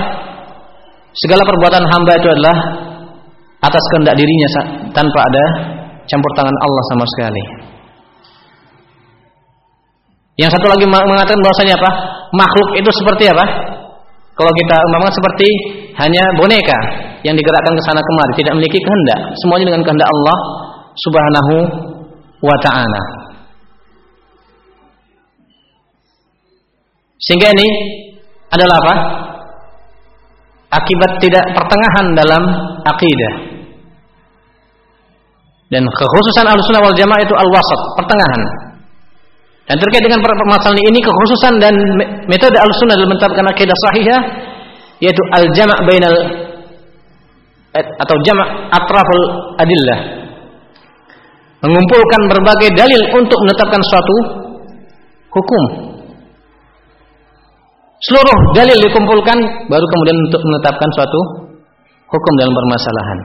Segala 1.12 1.44
perbuatan 1.44 1.84
hamba 1.86 2.14
itu 2.18 2.28
adalah 2.32 2.56
atas 3.62 3.84
kehendak 3.94 4.16
dirinya 4.18 4.48
tanpa 4.96 5.20
ada 5.22 5.44
campur 6.10 6.32
tangan 6.34 6.56
Allah 6.56 6.84
sama 6.90 7.06
sekali. 7.16 7.44
Yang 10.40 10.58
satu 10.58 10.68
lagi 10.74 10.86
mengatakan 10.90 11.38
bahwasanya 11.38 11.76
apa? 11.78 11.90
Makhluk 12.34 12.70
itu 12.80 12.90
seperti 12.90 13.30
apa? 13.30 13.46
Kalau 14.34 14.52
kita 14.58 14.76
umpamakan 14.90 15.14
seperti 15.14 15.48
hanya 16.02 16.24
boneka 16.40 16.80
yang 17.22 17.38
digerakkan 17.38 17.78
ke 17.78 17.84
sana 17.86 18.02
kemari, 18.02 18.34
tidak 18.42 18.54
memiliki 18.58 18.80
kehendak. 18.82 19.20
Semuanya 19.38 19.66
dengan 19.70 19.84
kehendak 19.86 20.10
Allah 20.10 20.38
Subhanahu 20.98 21.56
wa 22.42 22.56
taala. 22.66 23.02
Sehingga 27.22 27.48
ini 27.54 27.68
adalah 28.50 28.76
apa? 28.82 28.96
Akibat 30.72 31.12
tidak 31.22 31.46
pertengahan 31.54 32.06
dalam 32.18 32.44
akidah. 32.88 33.34
Dan 35.72 35.88
kekhususan 35.88 36.52
al-sunnah 36.52 36.84
wal 36.84 36.98
jamaah 36.98 37.22
itu 37.24 37.32
al-wasat, 37.32 37.82
pertengahan. 37.96 38.42
Dan 39.72 39.80
terkait 39.80 40.04
dengan 40.04 40.20
permasalahan 40.20 40.84
ini 40.84 41.00
kekhususan 41.00 41.54
dan 41.64 41.72
metode 42.28 42.60
al-sunnah 42.60 43.00
dalam 43.00 43.08
menetapkan 43.08 43.46
akidah 43.48 43.78
sahihah 43.88 44.22
yaitu 45.00 45.22
al-jama' 45.32 45.80
bainal 45.88 46.16
atau 47.74 48.16
jama' 48.28 48.68
atraful 48.76 49.24
adillah. 49.58 50.21
Mengumpulkan 51.62 52.22
berbagai 52.26 52.70
dalil 52.74 53.02
untuk 53.22 53.38
menetapkan 53.38 53.82
suatu 53.86 54.16
hukum 55.30 55.64
Seluruh 58.02 58.38
dalil 58.58 58.82
dikumpulkan 58.82 59.38
baru 59.70 59.86
kemudian 59.86 60.18
untuk 60.26 60.42
menetapkan 60.42 60.90
suatu 60.98 61.20
hukum 62.10 62.34
dalam 62.42 62.54
permasalahan. 62.58 63.20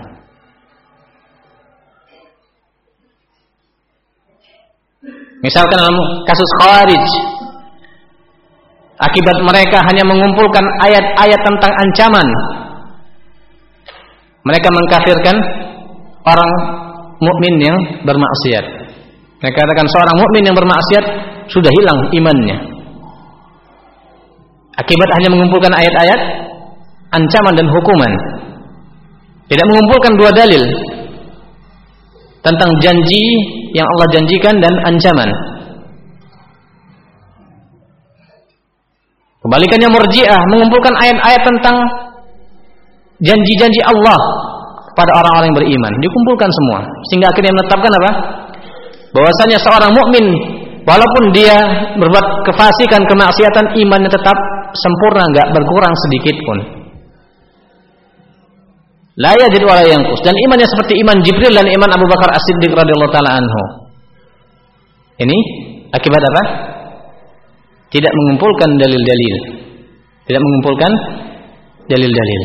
Misalkan 5.40 5.80
dalam 5.80 5.96
kasus 6.28 6.50
Khawarij 6.60 7.06
akibat 9.00 9.38
mereka 9.48 9.80
hanya 9.80 10.04
mengumpulkan 10.04 10.64
ayat-ayat 10.84 11.40
tentang 11.40 11.72
ancaman 11.72 12.28
mereka 14.44 14.68
mengkafirkan 14.72 15.36
orang 16.24 16.50
mukmin 17.20 17.54
yang 17.60 17.76
bermaksiat. 18.04 18.64
Mereka 19.40 19.56
katakan 19.56 19.86
seorang 19.88 20.16
mukmin 20.16 20.42
yang 20.48 20.56
bermaksiat 20.56 21.04
sudah 21.52 21.70
hilang 21.70 21.98
imannya. 22.12 22.56
Akibat 24.76 25.08
hanya 25.20 25.28
mengumpulkan 25.32 25.72
ayat-ayat 25.72 26.20
ancaman 27.16 27.54
dan 27.56 27.68
hukuman. 27.68 28.12
Tidak 29.46 29.66
mengumpulkan 29.66 30.12
dua 30.18 30.30
dalil 30.34 30.62
tentang 32.42 32.70
janji 32.82 33.24
yang 33.72 33.86
Allah 33.86 34.08
janjikan 34.12 34.54
dan 34.58 34.74
ancaman. 34.84 35.30
Kebalikannya 39.46 39.88
Murji'ah 39.94 40.42
mengumpulkan 40.50 40.94
ayat-ayat 40.98 41.42
tentang 41.46 41.76
janji-janji 43.22 43.80
Allah 43.86 44.18
pada 44.96 45.12
orang-orang 45.12 45.52
yang 45.52 45.58
beriman, 45.60 45.92
dikumpulkan 46.00 46.48
semua 46.48 46.78
sehingga 47.12 47.28
akhirnya 47.28 47.52
menetapkan 47.52 47.92
apa? 48.00 48.12
Bahwasanya 49.12 49.58
seorang 49.60 49.92
mukmin 49.92 50.24
walaupun 50.88 51.24
dia 51.36 51.56
berbuat 52.00 52.26
kefasikan, 52.48 53.04
kemaksiatan, 53.04 53.76
imannya 53.76 54.08
tetap 54.08 54.36
sempurna, 54.72 55.28
enggak 55.28 55.48
berkurang 55.52 55.94
sedikit 56.08 56.36
pun. 56.40 56.58
La 59.16 59.32
yajid 59.32 59.64
wa 59.64 59.80
la. 59.80 59.96
Dan 60.20 60.34
imannya 60.36 60.68
seperti 60.68 61.00
iman 61.00 61.16
Jibril 61.24 61.52
dan 61.52 61.64
iman 61.64 61.90
Abu 61.96 62.04
Bakar 62.04 62.36
As-Siddiq 62.36 62.72
radhiyallahu 62.72 63.12
taala 63.12 63.40
anhu. 63.40 63.62
Ini 65.16 65.38
akibat 65.96 66.20
apa? 66.20 66.42
Tidak 67.88 68.12
mengumpulkan 68.12 68.76
dalil-dalil. 68.76 69.34
Tidak 70.28 70.42
mengumpulkan 70.42 70.92
dalil-dalil. 71.88 72.42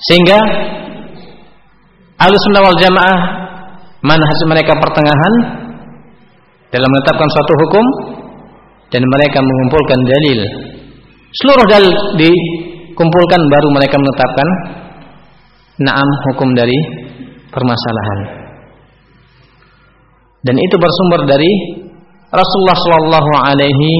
Sehingga 0.00 0.38
Ahlussunnah 2.16 2.62
wal 2.64 2.80
Jamaah 2.80 3.18
manhaj 4.00 4.40
mereka 4.48 4.72
pertengahan 4.72 5.34
dalam 6.72 6.88
menetapkan 6.88 7.28
suatu 7.28 7.52
hukum 7.52 7.84
dan 8.88 9.02
mereka 9.04 9.44
mengumpulkan 9.44 10.00
dalil. 10.08 10.40
Seluruh 11.44 11.66
dalil 11.68 11.92
dikumpulkan 12.16 13.40
baru 13.52 13.68
mereka 13.68 13.96
menetapkan 14.00 14.48
naam 15.84 16.08
hukum 16.32 16.56
dari 16.56 16.78
permasalahan. 17.52 18.20
Dan 20.40 20.56
itu 20.56 20.76
bersumber 20.78 21.20
dari 21.28 21.50
Rasulullah 22.32 22.78
Shallallahu 22.78 23.32
Alaihi 23.44 23.90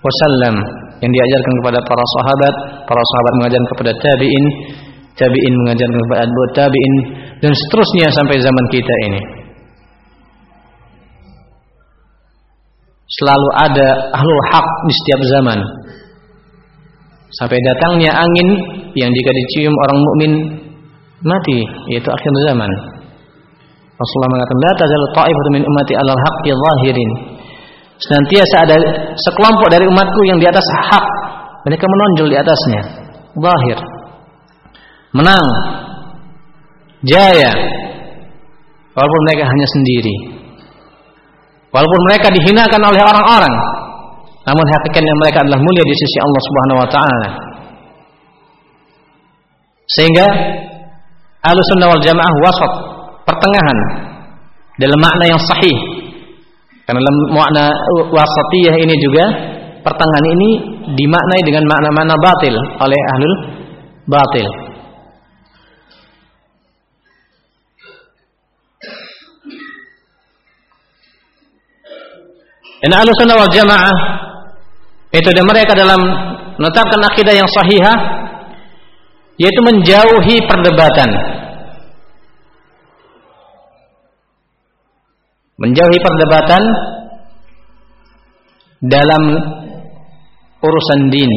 Wasallam 0.00 0.54
yang 1.02 1.10
diajarkan 1.10 1.52
kepada 1.60 1.78
para 1.82 2.04
sahabat, 2.18 2.54
para 2.86 3.02
sahabat 3.02 3.32
mengajarkan 3.42 3.68
kepada 3.74 3.92
tabiin, 3.98 4.44
tabiin 5.18 5.54
mengajarkan 5.64 5.98
kepada 5.98 6.20
adbu 6.24 6.40
tabiin 6.56 6.94
dan 7.44 7.52
seterusnya 7.52 8.06
sampai 8.12 8.36
zaman 8.40 8.64
kita 8.72 8.94
ini. 9.10 9.20
Selalu 13.12 13.48
ada 13.60 13.88
ahlul 14.16 14.42
hak 14.52 14.66
di 14.88 14.92
setiap 15.04 15.20
zaman. 15.36 15.58
Sampai 17.36 17.60
datangnya 17.60 18.12
angin 18.12 18.48
yang 18.96 19.10
jika 19.12 19.30
dicium 19.32 19.72
orang 19.72 19.98
mukmin 20.00 20.32
mati 21.20 21.60
yaitu 21.92 22.08
akhir 22.08 22.32
zaman. 22.48 22.70
Rasulullah 23.92 24.32
mengatakan 24.32 24.58
la 24.58 24.72
tazalu 24.80 25.06
ta'ifatu 25.14 25.48
min 25.52 25.62
ummati 25.62 25.92
'alal 25.94 26.20
haqqi 26.20 26.50
zahirin. 26.50 27.10
Senantiasa 28.02 28.56
ada 28.66 28.76
sekelompok 29.14 29.68
dari 29.70 29.86
umatku 29.86 30.20
yang 30.26 30.40
di 30.42 30.46
atas 30.48 30.64
hak. 30.90 31.06
Mereka 31.68 31.84
menonjol 31.86 32.26
di 32.32 32.36
atasnya. 32.40 32.80
Zahir. 33.38 33.91
Menang. 35.12 35.46
Jaya. 37.04 37.52
Walaupun 38.92 39.20
mereka 39.28 39.44
hanya 39.48 39.66
sendiri. 39.72 40.16
Walaupun 41.72 42.00
mereka 42.12 42.28
dihinakan 42.28 42.82
oleh 42.84 43.00
orang-orang, 43.00 43.54
namun 44.44 44.66
hakikatnya 44.76 45.14
mereka 45.24 45.40
adalah 45.40 45.56
mulia 45.56 45.84
di 45.88 45.96
sisi 45.96 46.18
Allah 46.20 46.42
Subhanahu 46.44 46.78
wa 46.84 46.88
taala. 46.92 47.30
Sehingga 49.88 50.26
Ahlussunnah 51.42 51.88
wal 51.90 52.04
Jamaah 52.04 52.34
wasat, 52.44 52.72
pertengahan 53.24 53.78
dalam 54.78 54.98
makna 55.00 55.24
yang 55.26 55.40
sahih. 55.40 55.76
Karena 56.84 57.00
dalam 57.00 57.16
makna 57.32 57.64
wasatiyah 58.12 58.76
ini 58.76 58.94
juga 59.00 59.24
pertengahan 59.80 60.26
ini 60.38 60.50
dimaknai 60.92 61.42
dengan 61.42 61.64
makna-makna 61.66 62.14
batil 62.20 62.54
oleh 62.84 63.00
ahlul 63.16 63.34
batil. 64.06 64.46
Dan 72.82 72.90
Ahlussunnah 72.98 73.38
wal 73.38 73.52
Jamaah 73.54 73.96
itu 75.14 75.28
dan 75.30 75.46
mereka 75.46 75.72
dalam 75.78 76.02
menetapkan 76.58 77.00
akidah 77.14 77.30
yang 77.30 77.46
sahihah 77.46 77.96
yaitu 79.38 79.60
menjauhi 79.62 80.36
perdebatan. 80.50 81.10
Menjauhi 85.62 85.98
perdebatan 86.02 86.62
dalam 88.82 89.22
urusan 90.58 91.00
din. 91.14 91.30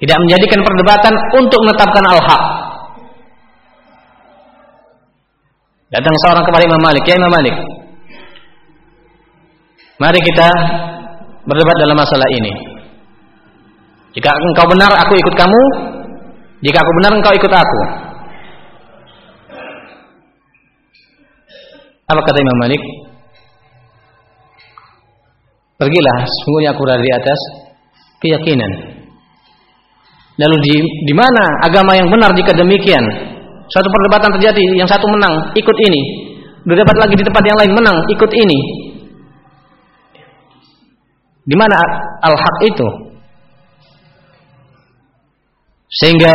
Tidak 0.00 0.16
menjadikan 0.16 0.64
perdebatan 0.64 1.12
untuk 1.36 1.60
menetapkan 1.60 2.04
al-haq. 2.08 2.42
Datang 5.92 6.16
seorang 6.24 6.44
kepada 6.48 6.64
Imam 6.64 6.80
Malik 6.80 7.04
ya 7.04 7.20
Imam 7.20 7.34
Malik 7.36 7.79
mari 10.00 10.18
kita 10.24 10.48
berdebat 11.44 11.76
dalam 11.78 11.96
masalah 11.96 12.28
ini 12.32 12.80
jika 14.10 14.30
engkau 14.34 14.66
benar, 14.66 14.90
aku 15.06 15.14
ikut 15.14 15.34
kamu. 15.38 15.62
Jika 16.66 16.78
aku 16.82 16.92
benar, 16.98 17.12
engkau 17.14 17.32
ikut 17.34 17.52
aku. 17.52 17.80
Apa 22.10 22.20
kata 22.26 22.38
Imam 22.42 22.58
Malik? 22.58 22.82
Pergilah, 25.78 26.18
sungguhnya 26.44 26.74
aku 26.74 26.82
berada 26.82 27.00
di 27.00 27.12
atas 27.14 27.40
keyakinan. 28.18 28.72
Lalu 30.36 30.56
di, 30.66 30.74
di 31.06 31.14
mana 31.14 31.44
agama 31.64 31.94
yang 31.94 32.10
benar 32.10 32.34
jika 32.34 32.50
demikian? 32.52 33.04
Suatu 33.70 33.86
perdebatan 33.86 34.34
terjadi, 34.36 34.64
yang 34.74 34.90
satu 34.90 35.06
menang, 35.06 35.54
ikut 35.54 35.76
ini. 35.86 36.02
Berdebat 36.66 36.98
lagi 36.98 37.14
di 37.14 37.22
tempat 37.22 37.44
yang 37.46 37.58
lain, 37.62 37.72
menang, 37.78 37.96
ikut 38.10 38.30
ini. 38.34 38.58
Di 41.50 41.56
mana 41.58 41.74
al-haq 42.22 42.56
itu? 42.62 42.88
Sehingga 45.90 46.30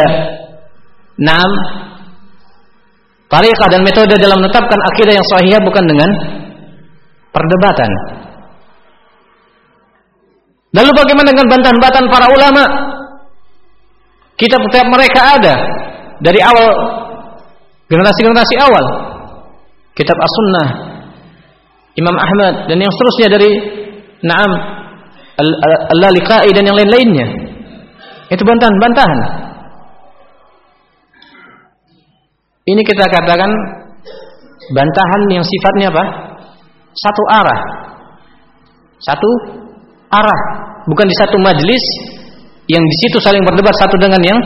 enam 1.15 1.49
tariqah 3.31 3.71
dan 3.71 3.79
metode 3.87 4.19
dalam 4.19 4.43
menetapkan 4.43 4.79
akidah 4.91 5.15
yang 5.15 5.27
sahih 5.31 5.55
bukan 5.63 5.87
dengan 5.87 6.09
perdebatan. 7.31 7.91
Lalu 10.75 10.91
bagaimana 10.91 11.31
dengan 11.31 11.47
bantahan-bantahan 11.47 12.07
para 12.11 12.27
ulama? 12.35 12.63
Kitab-kitab 14.35 14.91
mereka 14.91 15.39
ada 15.39 15.55
dari 16.19 16.43
awal 16.43 16.67
generasi-generasi 17.87 18.55
awal. 18.59 18.85
Kitab 19.95 20.19
As-Sunnah, 20.19 20.67
Imam 21.95 22.19
Ahmad 22.19 22.67
dan 22.67 22.83
yang 22.83 22.91
seterusnya 22.91 23.31
dari 23.31 23.51
Naam 24.25 24.74
Al-Lalikai 25.35 26.47
dan 26.55 26.63
yang 26.63 26.77
lain-lainnya. 26.79 27.27
Itu 28.31 28.41
bantahan-bantahan. 28.41 29.19
Ini 32.65 32.81
kita 32.81 33.05
katakan 33.05 33.51
bantahan 34.73 35.21
yang 35.29 35.45
sifatnya 35.45 35.93
apa? 35.93 36.03
Satu 36.95 37.23
arah. 37.29 37.61
Satu 39.03 39.29
arah, 40.09 40.41
bukan 40.89 41.05
di 41.05 41.15
satu 41.19 41.37
majelis 41.37 41.83
yang 42.65 42.81
di 42.81 42.95
situ 43.05 43.21
saling 43.21 43.43
berdebat 43.45 43.75
satu 43.77 43.95
dengan 44.01 44.21
yang 44.25 44.39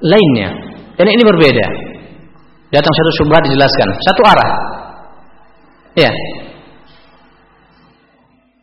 lainnya. 0.00 0.48
Dan 0.94 1.10
ini 1.10 1.20
berbeda. 1.26 1.66
Datang 2.72 2.94
satu 2.94 3.10
syubhat 3.20 3.42
dijelaskan, 3.44 3.88
satu 4.08 4.22
arah. 4.24 4.50
Ya. 5.94 6.10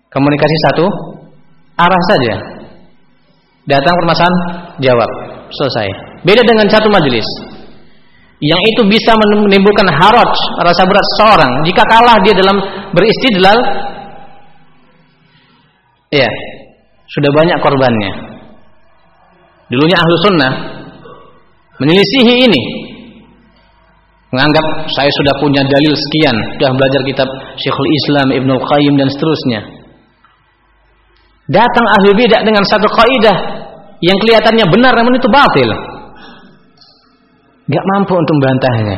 Komunikasi 0.10 0.58
satu 0.72 0.86
arah 1.78 2.04
saja. 2.12 2.36
Datang 3.70 3.94
permasalahan, 4.04 4.38
jawab, 4.82 5.10
selesai. 5.54 5.88
Beda 6.26 6.42
dengan 6.42 6.68
satu 6.68 6.90
majelis. 6.90 7.26
Yang 8.42 8.62
itu 8.74 8.82
bisa 8.90 9.14
menimbulkan 9.22 9.86
haraj, 9.86 10.34
rasa 10.66 10.82
berat 10.90 11.08
seorang 11.22 11.52
jika 11.62 11.86
kalah 11.86 12.18
dia 12.26 12.34
dalam 12.34 12.58
beristidlal. 12.90 13.58
Ya, 16.10 16.28
sudah 17.06 17.32
banyak 17.32 17.58
korbannya. 17.62 18.12
Dulunya 19.70 19.96
ahlu 19.96 20.16
sunnah 20.26 20.54
menyelisihi 21.80 22.36
ini. 22.50 22.64
menganggap 24.32 24.64
saya 24.96 25.12
sudah 25.12 25.36
punya 25.44 25.60
dalil 25.68 25.92
sekian, 25.92 26.32
sudah 26.56 26.72
belajar 26.72 27.02
kitab 27.04 27.28
Syekhul 27.60 27.92
Islam, 27.92 28.28
Ibnu 28.32 28.56
Qayyim 28.64 28.96
dan 28.96 29.12
seterusnya. 29.12 29.81
Datang 31.52 31.86
ahli 32.00 32.16
bidah 32.16 32.42
dengan 32.48 32.64
satu 32.64 32.88
kaidah 32.88 33.38
yang 34.00 34.18
kelihatannya 34.24 34.66
benar 34.72 34.94
namun 34.96 35.20
itu 35.20 35.28
batil. 35.28 35.70
Gak 37.68 37.86
mampu 37.96 38.14
untuk 38.16 38.36
membantahnya. 38.40 38.98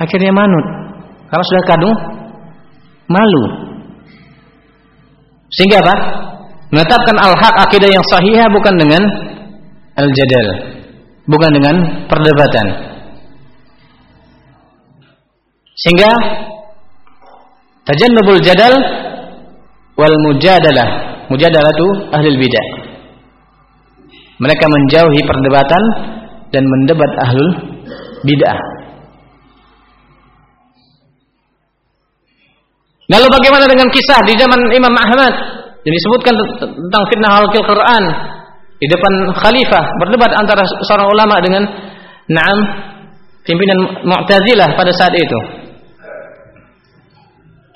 Akhirnya 0.00 0.32
manut. 0.32 0.66
Karena 1.28 1.44
sudah 1.44 1.64
kadung 1.68 1.94
malu. 3.06 3.44
Sehingga 5.52 5.78
apa? 5.84 5.94
Menetapkan 6.72 7.16
al-haq 7.20 7.54
akidah 7.68 7.90
yang 7.90 8.04
sahihah 8.06 8.48
bukan 8.48 8.74
dengan 8.80 9.02
al-jadal. 10.00 10.46
Bukan 11.28 11.50
dengan 11.52 11.74
perdebatan. 12.08 12.66
Sehingga 15.76 16.10
tajannubul 17.84 18.40
jadal 18.40 18.74
wal 20.00 20.16
mujadalah. 20.28 21.09
Mujadalah 21.30 21.70
itu 21.70 21.88
ahli 22.10 22.28
bidah. 22.34 22.66
Mereka 24.40 24.64
menjauhi 24.66 25.20
perdebatan 25.22 25.82
dan 26.50 26.64
mendebat 26.66 27.12
ahlul 27.22 27.50
bid'ah. 28.26 28.60
Lalu 33.10 33.26
bagaimana 33.26 33.66
dengan 33.66 33.90
kisah 33.90 34.20
di 34.26 34.34
zaman 34.38 34.70
Imam 34.70 34.94
Ahmad 34.94 35.34
yang 35.82 35.94
disebutkan 35.94 36.34
tentang 36.62 37.02
fitnah 37.10 37.42
al 37.42 37.50
Quran 37.50 38.04
di 38.80 38.86
depan 38.86 39.12
khalifah 39.34 39.84
berdebat 39.98 40.30
antara 40.38 40.62
seorang 40.86 41.08
ulama 41.10 41.36
dengan 41.42 41.62
Naam 42.30 42.58
pimpinan 43.42 44.06
Mu'tazilah 44.06 44.78
pada 44.78 44.94
saat 44.94 45.10
itu. 45.18 45.38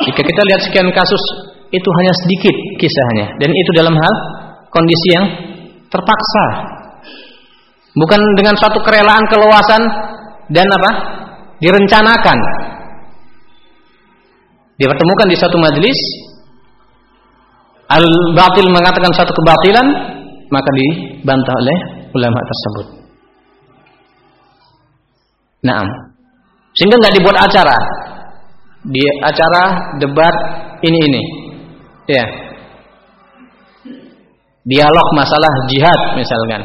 Jika 0.07 0.23
kita 0.23 0.43
lihat 0.47 0.61
sekian 0.63 0.89
kasus 0.95 1.23
itu 1.75 1.89
hanya 2.01 2.13
sedikit 2.23 2.55
kisahnya 2.79 3.27
dan 3.43 3.51
itu 3.51 3.71
dalam 3.75 3.95
hal 3.99 4.15
kondisi 4.71 5.09
yang 5.15 5.27
terpaksa. 5.91 6.47
Bukan 7.95 8.21
dengan 8.35 8.59
suatu 8.59 8.83
kerelaan, 8.83 9.23
keluasan 9.31 9.83
dan 10.51 10.67
apa? 10.67 10.91
direncanakan. 11.63 12.39
Dipertemukan 14.75 15.29
di 15.31 15.37
satu 15.39 15.57
majlis 15.57 15.99
al-batil 17.89 18.67
mengatakan 18.75 19.15
satu 19.15 19.33
kebatilan 19.33 19.87
maka 20.51 20.71
dibantah 20.75 21.55
oleh 21.63 21.79
ulama 22.11 22.41
tersebut. 22.43 22.87
Nah, 25.65 25.81
sehingga 26.75 27.01
nggak 27.01 27.15
dibuat 27.17 27.39
acara, 27.39 27.77
di 28.85 29.01
acara 29.25 29.63
debat 30.03 30.35
ini 30.85 30.99
ini 31.01 31.23
ya. 32.09 32.25
Dialog 34.65 35.09
masalah 35.13 35.53
jihad 35.69 36.01
misalkan. 36.17 36.63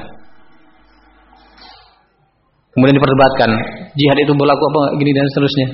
Kemudian 2.72 2.96
diperdebatkan 2.96 3.50
jihad 3.92 4.18
itu 4.24 4.32
berlaku 4.40 4.64
apa 4.72 4.82
gini 4.96 5.12
dan 5.12 5.26
seterusnya. 5.36 5.68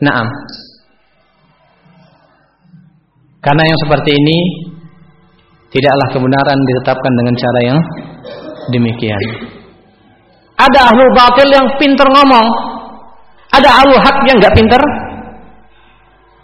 Naam. 0.00 0.26
Karena 3.44 3.62
yang 3.68 3.78
seperti 3.84 4.10
ini 4.16 4.38
tidaklah 5.72 6.08
kebenaran 6.12 6.58
ditetapkan 6.64 7.12
dengan 7.20 7.34
cara 7.36 7.60
yang 7.64 7.78
demikian. 8.72 9.22
Ada 10.56 10.92
ahlu 10.92 11.04
batil 11.16 11.48
yang 11.52 11.66
pinter 11.76 12.04
ngomong. 12.04 12.48
Ada 13.50 13.68
ahlu 13.80 13.96
hak 13.96 14.16
yang 14.24 14.36
nggak 14.40 14.56
pinter. 14.56 14.80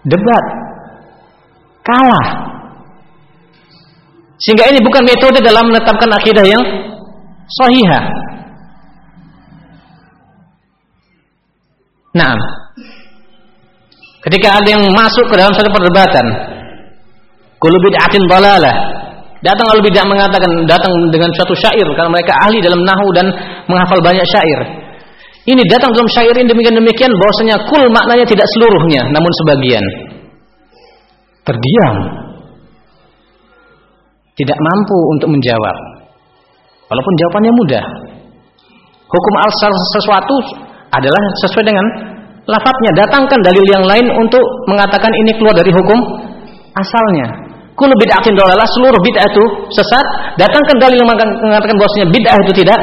Debat 0.05 0.45
kalah. 1.87 2.27
Sehingga 4.37 4.69
ini 4.69 4.79
bukan 4.85 5.03
metode 5.07 5.39
dalam 5.41 5.65
menetapkan 5.73 6.11
akidah 6.13 6.45
yang 6.45 6.63
sahihah. 7.63 8.05
Nah, 12.17 12.33
ketika 14.29 14.61
ada 14.61 14.69
yang 14.69 14.83
masuk 14.93 15.25
ke 15.29 15.35
dalam 15.41 15.53
satu 15.57 15.69
perdebatan, 15.73 16.27
kullu 17.61 17.79
bid'atin 17.89 18.25
dalalah. 18.29 18.77
Datang 19.45 19.69
al 19.69 19.81
bid'ah 19.85 20.05
mengatakan 20.09 20.65
datang 20.65 20.91
dengan 21.13 21.29
suatu 21.37 21.55
syair 21.55 21.87
karena 21.95 22.11
mereka 22.11 22.33
ahli 22.41 22.59
dalam 22.59 22.83
nahu 22.83 23.07
dan 23.15 23.27
menghafal 23.69 24.01
banyak 24.01 24.25
syair. 24.27 24.61
Ini 25.47 25.63
datang 25.71 25.95
dalam 25.95 26.09
syair 26.11 26.35
ini 26.35 26.51
demikian 26.51 26.75
demikian 26.75 27.13
bahwasanya 27.15 27.57
kul 27.71 27.85
maknanya 27.95 28.27
tidak 28.27 28.49
seluruhnya 28.57 29.07
namun 29.15 29.31
sebagian 29.45 29.85
terdiam. 31.47 31.97
Tidak 34.37 34.59
mampu 34.59 34.99
untuk 35.17 35.33
menjawab. 35.33 35.77
Walaupun 36.93 37.15
jawabannya 37.17 37.53
mudah. 37.57 37.85
Hukum 39.07 39.35
asal 39.49 39.73
sesuatu 39.97 40.35
adalah 40.93 41.23
sesuai 41.41 41.65
dengan 41.65 41.87
lafadznya. 42.45 42.93
Datangkan 43.01 43.41
dalil 43.41 43.65
yang 43.65 43.85
lain 43.87 44.07
untuk 44.13 44.43
mengatakan 44.69 45.09
ini 45.15 45.33
keluar 45.39 45.55
dari 45.57 45.73
hukum 45.73 45.99
asalnya. 46.77 47.47
Kullu 47.77 47.93
bid'atin 48.01 48.33
dolalah 48.33 48.65
seluruh 48.77 49.01
bid'ah 49.01 49.25
itu 49.25 49.45
sesat. 49.73 50.07
Datangkan 50.41 50.77
dalil 50.81 50.97
yang 51.01 51.09
mengatakan 51.41 51.77
bahwasanya 51.77 52.07
bid'ah 52.13 52.37
itu 52.45 52.53
tidak 52.61 52.79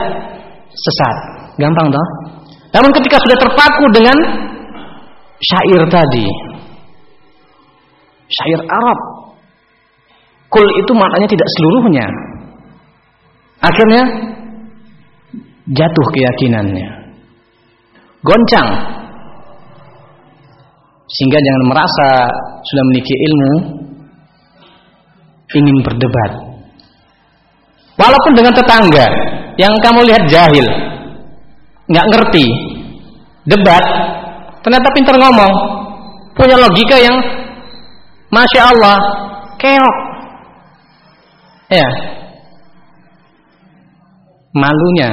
sesat. 0.74 1.16
Gampang 1.62 1.94
toh? 1.94 2.08
Namun 2.74 2.90
ketika 2.98 3.22
sudah 3.22 3.38
terpaku 3.38 3.86
dengan 3.94 4.18
syair 5.38 5.82
tadi, 5.90 6.26
syair 8.34 8.62
Arab. 8.66 9.00
Kul 10.50 10.66
itu 10.66 10.92
maknanya 10.94 11.30
tidak 11.30 11.50
seluruhnya. 11.58 12.08
Akhirnya 13.64 14.04
jatuh 15.72 16.08
keyakinannya. 16.14 16.90
Goncang. 18.22 18.70
Sehingga 21.10 21.40
jangan 21.42 21.64
merasa 21.70 22.10
sudah 22.64 22.84
memiliki 22.90 23.16
ilmu 23.18 23.54
ingin 25.54 25.78
berdebat. 25.86 26.32
Walaupun 27.94 28.34
dengan 28.34 28.54
tetangga 28.58 29.06
yang 29.62 29.74
kamu 29.86 30.02
lihat 30.10 30.24
jahil, 30.26 30.66
nggak 31.86 32.08
ngerti, 32.10 32.46
debat, 33.46 33.86
ternyata 34.66 34.88
pintar 34.98 35.16
ngomong, 35.22 35.54
punya 36.34 36.58
logika 36.58 36.98
yang 36.98 37.18
Masya 38.34 38.62
Allah, 38.74 38.98
keok. 39.62 39.98
Ya. 41.70 41.90
Malunya. 44.58 45.10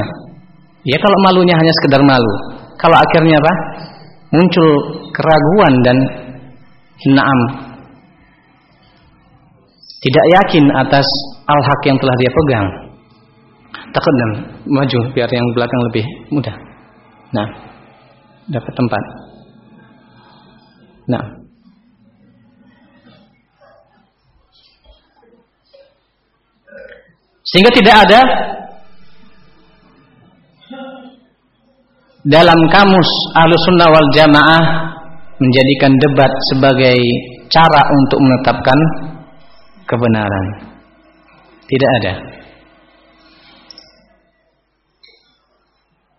Ya 0.88 0.96
kalau 0.96 1.18
malunya 1.28 1.52
hanya 1.52 1.72
sekedar 1.80 2.00
malu. 2.04 2.34
Kalau 2.80 2.96
akhirnya 2.96 3.36
apa? 3.36 3.52
Muncul 4.32 4.68
keraguan 5.12 5.74
dan 5.84 5.96
naam. 7.12 7.40
Tidak 10.00 10.26
yakin 10.40 10.64
atas 10.80 11.04
al-haq 11.44 11.80
yang 11.84 11.98
telah 12.00 12.16
dia 12.16 12.30
pegang. 12.32 12.68
Takut 13.92 14.14
dan 14.16 14.30
maju 14.64 14.98
biar 15.12 15.28
yang 15.28 15.46
belakang 15.52 15.80
lebih 15.92 16.04
mudah. 16.32 16.56
Nah, 17.36 17.48
dapat 18.48 18.72
tempat. 18.72 19.02
Nah. 21.10 21.39
Sehingga 27.50 27.70
tidak 27.74 27.96
ada 28.06 28.20
dalam 32.22 32.60
kamus 32.70 33.10
Ahlussunnah 33.34 33.88
wal 33.90 34.10
Jamaah 34.14 34.64
menjadikan 35.40 35.92
debat 35.98 36.30
sebagai 36.54 36.98
cara 37.50 37.82
untuk 37.90 38.18
menetapkan 38.22 38.78
kebenaran. 39.88 40.46
Tidak 41.66 41.90
ada. 42.02 42.14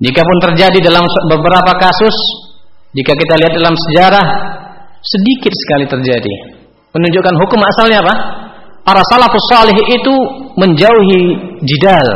Jika 0.02 0.22
pun 0.26 0.38
terjadi 0.50 0.80
dalam 0.82 1.06
beberapa 1.30 1.72
kasus, 1.78 2.16
jika 2.98 3.14
kita 3.14 3.34
lihat 3.38 3.54
dalam 3.56 3.76
sejarah, 3.78 4.26
sedikit 5.00 5.54
sekali 5.54 5.86
terjadi. 5.86 6.34
Menunjukkan 6.92 7.36
hukum 7.40 7.60
asalnya 7.62 8.04
apa? 8.04 8.16
Para 8.82 9.02
salafus 9.14 9.46
salih 9.52 9.78
itu 9.78 10.16
menjauhi 10.58 11.22
jidal. 11.66 12.08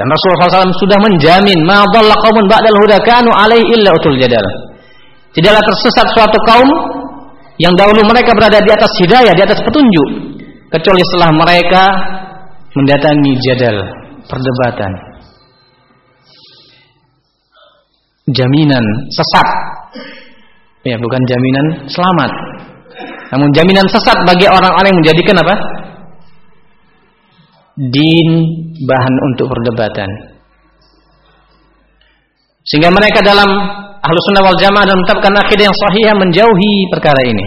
Dan 0.00 0.08
Rasulullah 0.08 0.64
SAW 0.64 0.80
sudah 0.80 0.98
menjamin, 1.04 1.60
"Ma 1.68 1.84
qaumun 1.92 2.48
ba'dal 2.48 2.72
huda 2.72 3.04
kanu 3.04 3.28
alaihi 3.36 3.68
illa 3.76 3.92
utul 3.92 4.16
jadal." 4.16 4.46
Tidaklah 5.36 5.60
tersesat 5.60 6.06
suatu 6.16 6.38
kaum 6.48 6.68
yang 7.60 7.76
dahulu 7.76 8.00
mereka 8.08 8.32
berada 8.32 8.64
di 8.64 8.70
atas 8.72 8.88
hidayah, 8.96 9.36
di 9.36 9.42
atas 9.44 9.60
petunjuk, 9.60 10.08
kecuali 10.72 11.02
setelah 11.04 11.30
mereka 11.36 11.84
mendatangi 12.72 13.32
jadal, 13.44 13.76
perdebatan. 14.24 15.10
jaminan 18.34 18.84
sesat. 19.10 19.48
Ya, 20.86 20.96
bukan 20.96 21.22
jaminan 21.28 21.66
selamat. 21.92 22.32
Namun 23.30 23.48
jaminan 23.54 23.86
sesat 23.86 24.26
bagi 24.26 24.50
orang-orang 24.50 24.90
yang 24.90 25.00
menjadikan 25.00 25.36
apa? 25.38 25.54
Din 27.78 28.28
bahan 28.82 29.14
untuk 29.30 29.46
perdebatan. 29.46 30.10
Sehingga 32.66 32.90
mereka 32.90 33.22
dalam 33.22 33.48
Ahlus 34.00 34.24
Sunnah 34.28 34.44
wal 34.44 34.58
Jamaah 34.58 34.84
dan 34.84 34.96
menetapkan 34.98 35.32
akidah 35.46 35.64
yang 35.70 35.78
sahih 35.78 36.04
menjauhi 36.18 36.74
perkara 36.90 37.22
ini. 37.24 37.46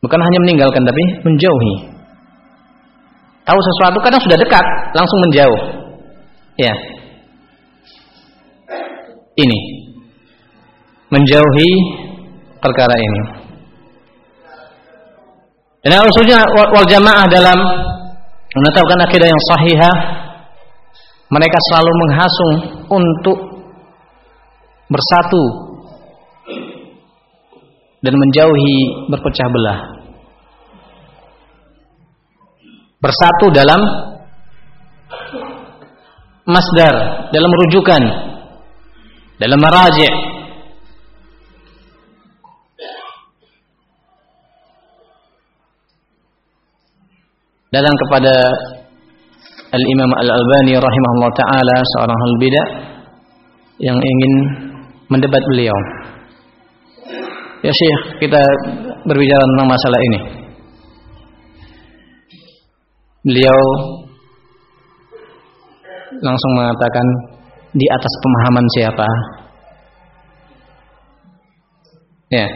Bukan 0.00 0.20
hanya 0.20 0.38
meninggalkan 0.44 0.84
tapi 0.84 1.02
menjauhi. 1.24 1.74
Tahu 3.44 3.60
sesuatu 3.60 4.00
kadang 4.00 4.20
sudah 4.24 4.38
dekat, 4.40 4.64
langsung 4.96 5.18
menjauh. 5.28 5.60
Ya. 6.56 6.74
Ini 9.34 9.60
menjauhi 11.10 11.70
perkara 12.64 12.96
ini. 12.96 13.20
Dan 15.84 16.00
Sunnah 16.16 16.40
wal 16.72 16.88
Jamaah 16.88 17.28
dalam 17.28 17.58
menetapkan 18.56 19.04
akidah 19.04 19.28
yang 19.28 19.42
sahihah 19.52 19.94
mereka 21.28 21.58
selalu 21.68 21.92
menghasung 21.92 22.54
untuk 22.88 23.38
bersatu 24.88 25.44
dan 28.00 28.14
menjauhi 28.16 28.76
berpecah 29.12 29.48
belah. 29.52 29.80
Bersatu 33.04 33.52
dalam 33.52 33.80
masdar, 36.48 37.28
dalam 37.28 37.50
rujukan, 37.52 38.02
dalam 39.36 39.60
maraji' 39.60 40.43
datang 47.74 47.94
kepada 48.06 48.34
Al-Imam 49.74 50.10
Al-Albani 50.14 50.78
rahimahullah 50.78 51.32
taala 51.34 51.76
seorang 51.98 52.14
hal 52.14 52.32
bidah 52.38 52.66
yang 53.82 53.98
ingin 53.98 54.32
mendebat 55.10 55.42
beliau. 55.50 55.74
Ya 57.66 57.72
Syekh, 57.74 58.22
kita 58.22 58.38
berbicara 59.02 59.42
tentang 59.42 59.66
masalah 59.66 60.00
ini. 60.06 60.20
Beliau 63.24 63.58
langsung 66.22 66.52
mengatakan 66.54 67.06
di 67.74 67.86
atas 67.90 68.12
pemahaman 68.22 68.66
siapa? 68.78 69.08
Ya. 72.30 72.46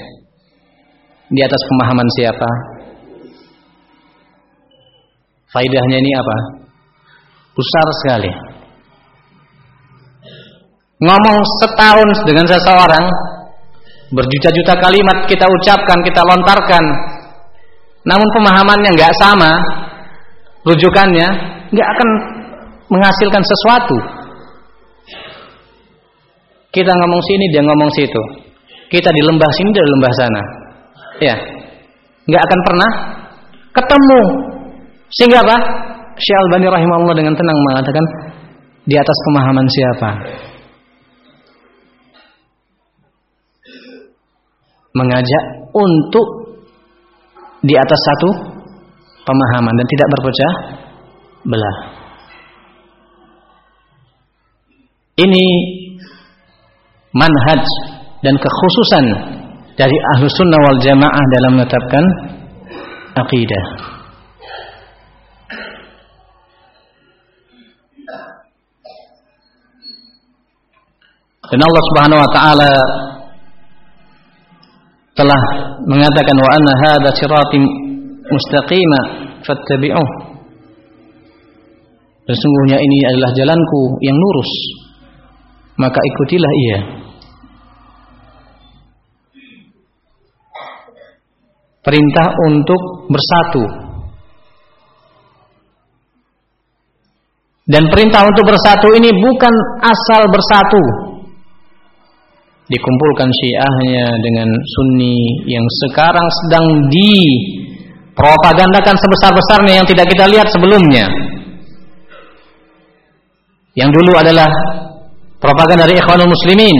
Di 1.29 1.41
atas 1.43 1.63
pemahaman 1.67 2.09
siapa? 2.15 2.78
Faidahnya 5.49 5.97
ini 5.97 6.13
apa? 6.13 6.37
Besar 7.57 7.87
sekali. 8.05 8.33
Ngomong 10.99 11.39
setahun 11.63 12.09
dengan 12.27 12.47
seseorang, 12.51 13.05
berjuta-juta 14.13 14.75
kalimat 14.83 15.25
kita 15.31 15.47
ucapkan, 15.47 15.99
kita 16.05 16.21
lontarkan, 16.27 16.85
namun 18.03 18.29
pemahamannya 18.35 18.91
nggak 18.99 19.15
sama, 19.23 19.53
rujukannya 20.67 21.29
nggak 21.71 21.89
akan 21.97 22.09
menghasilkan 22.91 23.43
sesuatu. 23.47 23.99
Kita 26.69 26.93
ngomong 26.93 27.23
sini, 27.25 27.45
dia 27.49 27.63
ngomong 27.65 27.91
situ. 27.97 28.23
Kita 28.93 29.09
di 29.09 29.23
lembah 29.25 29.51
sini, 29.57 29.69
dia 29.73 29.85
di 29.87 29.93
lembah 29.97 30.13
sana. 30.13 30.43
Ya, 31.25 31.37
nggak 32.29 32.43
akan 32.43 32.61
pernah 32.67 32.91
ketemu 33.73 34.23
sehingga 35.09 35.41
apa? 35.41 35.57
Syekh 36.19 36.39
Albani 36.45 36.67
rahimahullah 36.69 37.17
dengan 37.17 37.35
tenang 37.39 37.59
mengatakan 37.73 38.05
di 38.85 38.95
atas 38.97 39.19
pemahaman 39.29 39.67
siapa? 39.71 40.11
Mengajak 44.93 45.45
untuk 45.73 46.27
di 47.63 47.75
atas 47.77 48.01
satu 48.03 48.31
pemahaman 49.23 49.75
dan 49.77 49.87
tidak 49.87 50.09
berpecah 50.17 50.53
belah. 51.47 51.79
Ini 55.19 55.47
manhaj 57.15 57.63
dan 58.23 58.35
kekhususan 58.39 59.05
dari 59.75 59.97
ahlu 60.15 60.27
sunnah 60.31 60.61
wal 60.63 60.81
jamaah 60.83 61.25
dalam 61.39 61.51
menetapkan 61.59 62.05
akidah. 63.19 63.98
Dan 71.49 71.61
Allah 71.65 71.83
Subhanahu 71.93 72.21
wa 72.21 72.31
taala 72.31 72.73
telah 75.17 75.43
mengatakan 75.89 76.37
wa 76.37 76.51
anna 76.53 76.73
hadza 76.85 77.11
siratim 77.17 77.63
mustaqima 78.29 79.01
fattabi'uh. 79.43 80.11
Dan 82.29 82.37
sungguhnya 82.37 82.77
ini 82.77 82.99
adalah 83.09 83.33
jalanku 83.33 83.81
yang 84.05 84.13
lurus. 84.13 84.53
Maka 85.81 85.97
ikutilah 85.97 86.53
ia. 86.69 86.79
Perintah 91.81 92.29
untuk 92.53 93.09
bersatu. 93.09 93.65
Dan 97.65 97.89
perintah 97.89 98.29
untuk 98.29 98.45
bersatu 98.45 98.93
ini 98.93 99.09
bukan 99.09 99.55
asal 99.81 100.29
bersatu, 100.29 101.08
dikumpulkan 102.69 103.33
syiahnya 103.33 104.13
dengan 104.21 104.45
sunni 104.77 105.17
yang 105.49 105.65
sekarang 105.89 106.29
sedang 106.45 106.69
dipropagandakan 106.93 108.93
sebesar-besarnya 108.93 109.81
yang 109.81 109.89
tidak 109.89 110.05
kita 110.13 110.29
lihat 110.29 110.53
sebelumnya. 110.53 111.09
Yang 113.73 113.91
dulu 113.95 114.11
adalah 114.21 114.51
propaganda 115.41 115.89
dari 115.89 115.97
ikhwanul 115.97 116.29
muslimin. 116.29 116.77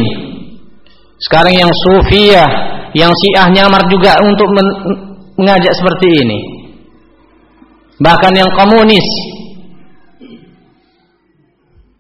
Sekarang 1.19 1.51
yang 1.57 1.73
sufiyah 1.73 2.47
yang 2.93 3.13
syiah 3.13 3.49
nyamar 3.53 3.85
juga 3.89 4.17
untuk 4.21 4.49
mengajak 5.41 5.73
seperti 5.73 6.09
ini. 6.25 6.39
Bahkan 7.99 8.33
yang 8.37 8.51
komunis 8.55 9.05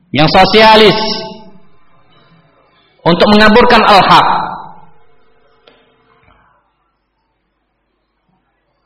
yang 0.09 0.28
sosialis 0.30 0.97
untuk 3.09 3.26
mengaburkan 3.32 3.82
al-haq. 3.88 4.26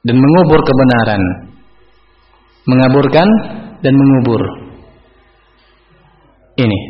Dan 0.02 0.16
mengubur 0.18 0.60
kebenaran. 0.62 1.22
Mengaburkan 2.66 3.28
dan 3.82 3.94
mengubur. 3.94 4.42
Ini. 6.58 6.80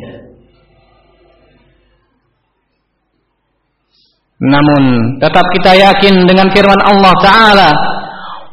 Namun 4.43 4.83
tetap 5.23 5.45
kita 5.55 5.71
yakin 5.77 6.25
dengan 6.25 6.49
firman 6.51 6.81
Allah 6.83 7.13
taala. 7.21 7.69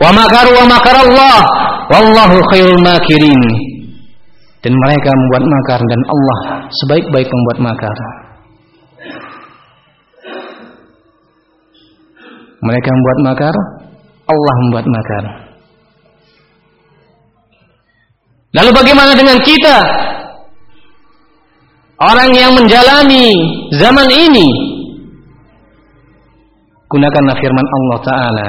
Wa 0.00 0.12
makaru 0.12 0.52
wa 0.60 0.66
makarallah. 0.68 1.38
Wallahu 1.90 2.36
khairul 2.52 2.80
makirin. 2.84 3.40
Dan 4.60 4.76
mereka 4.76 5.08
membuat 5.08 5.44
makar 5.48 5.80
dan 5.80 6.00
Allah 6.04 6.38
sebaik-baik 6.68 7.28
membuat 7.32 7.58
makar 7.72 7.96
Mereka 12.60 12.88
membuat 12.92 13.18
makar, 13.24 13.54
Allah 14.28 14.54
membuat 14.66 14.86
makar. 14.88 15.24
Lalu 18.50 18.70
bagaimana 18.74 19.12
dengan 19.14 19.38
kita? 19.40 19.76
Orang 22.00 22.32
yang 22.32 22.56
menjalani 22.56 23.28
zaman 23.76 24.08
ini 24.08 24.48
gunakanlah 26.90 27.36
firman 27.38 27.66
Allah 27.70 27.98
taala. 28.02 28.48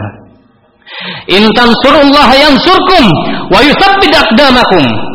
In 1.30 1.46
tansurullaha 1.54 2.36
yansurkum 2.36 3.06
wa 3.54 3.60
yuthabbit 3.62 4.12
aqdamakum. 4.12 5.11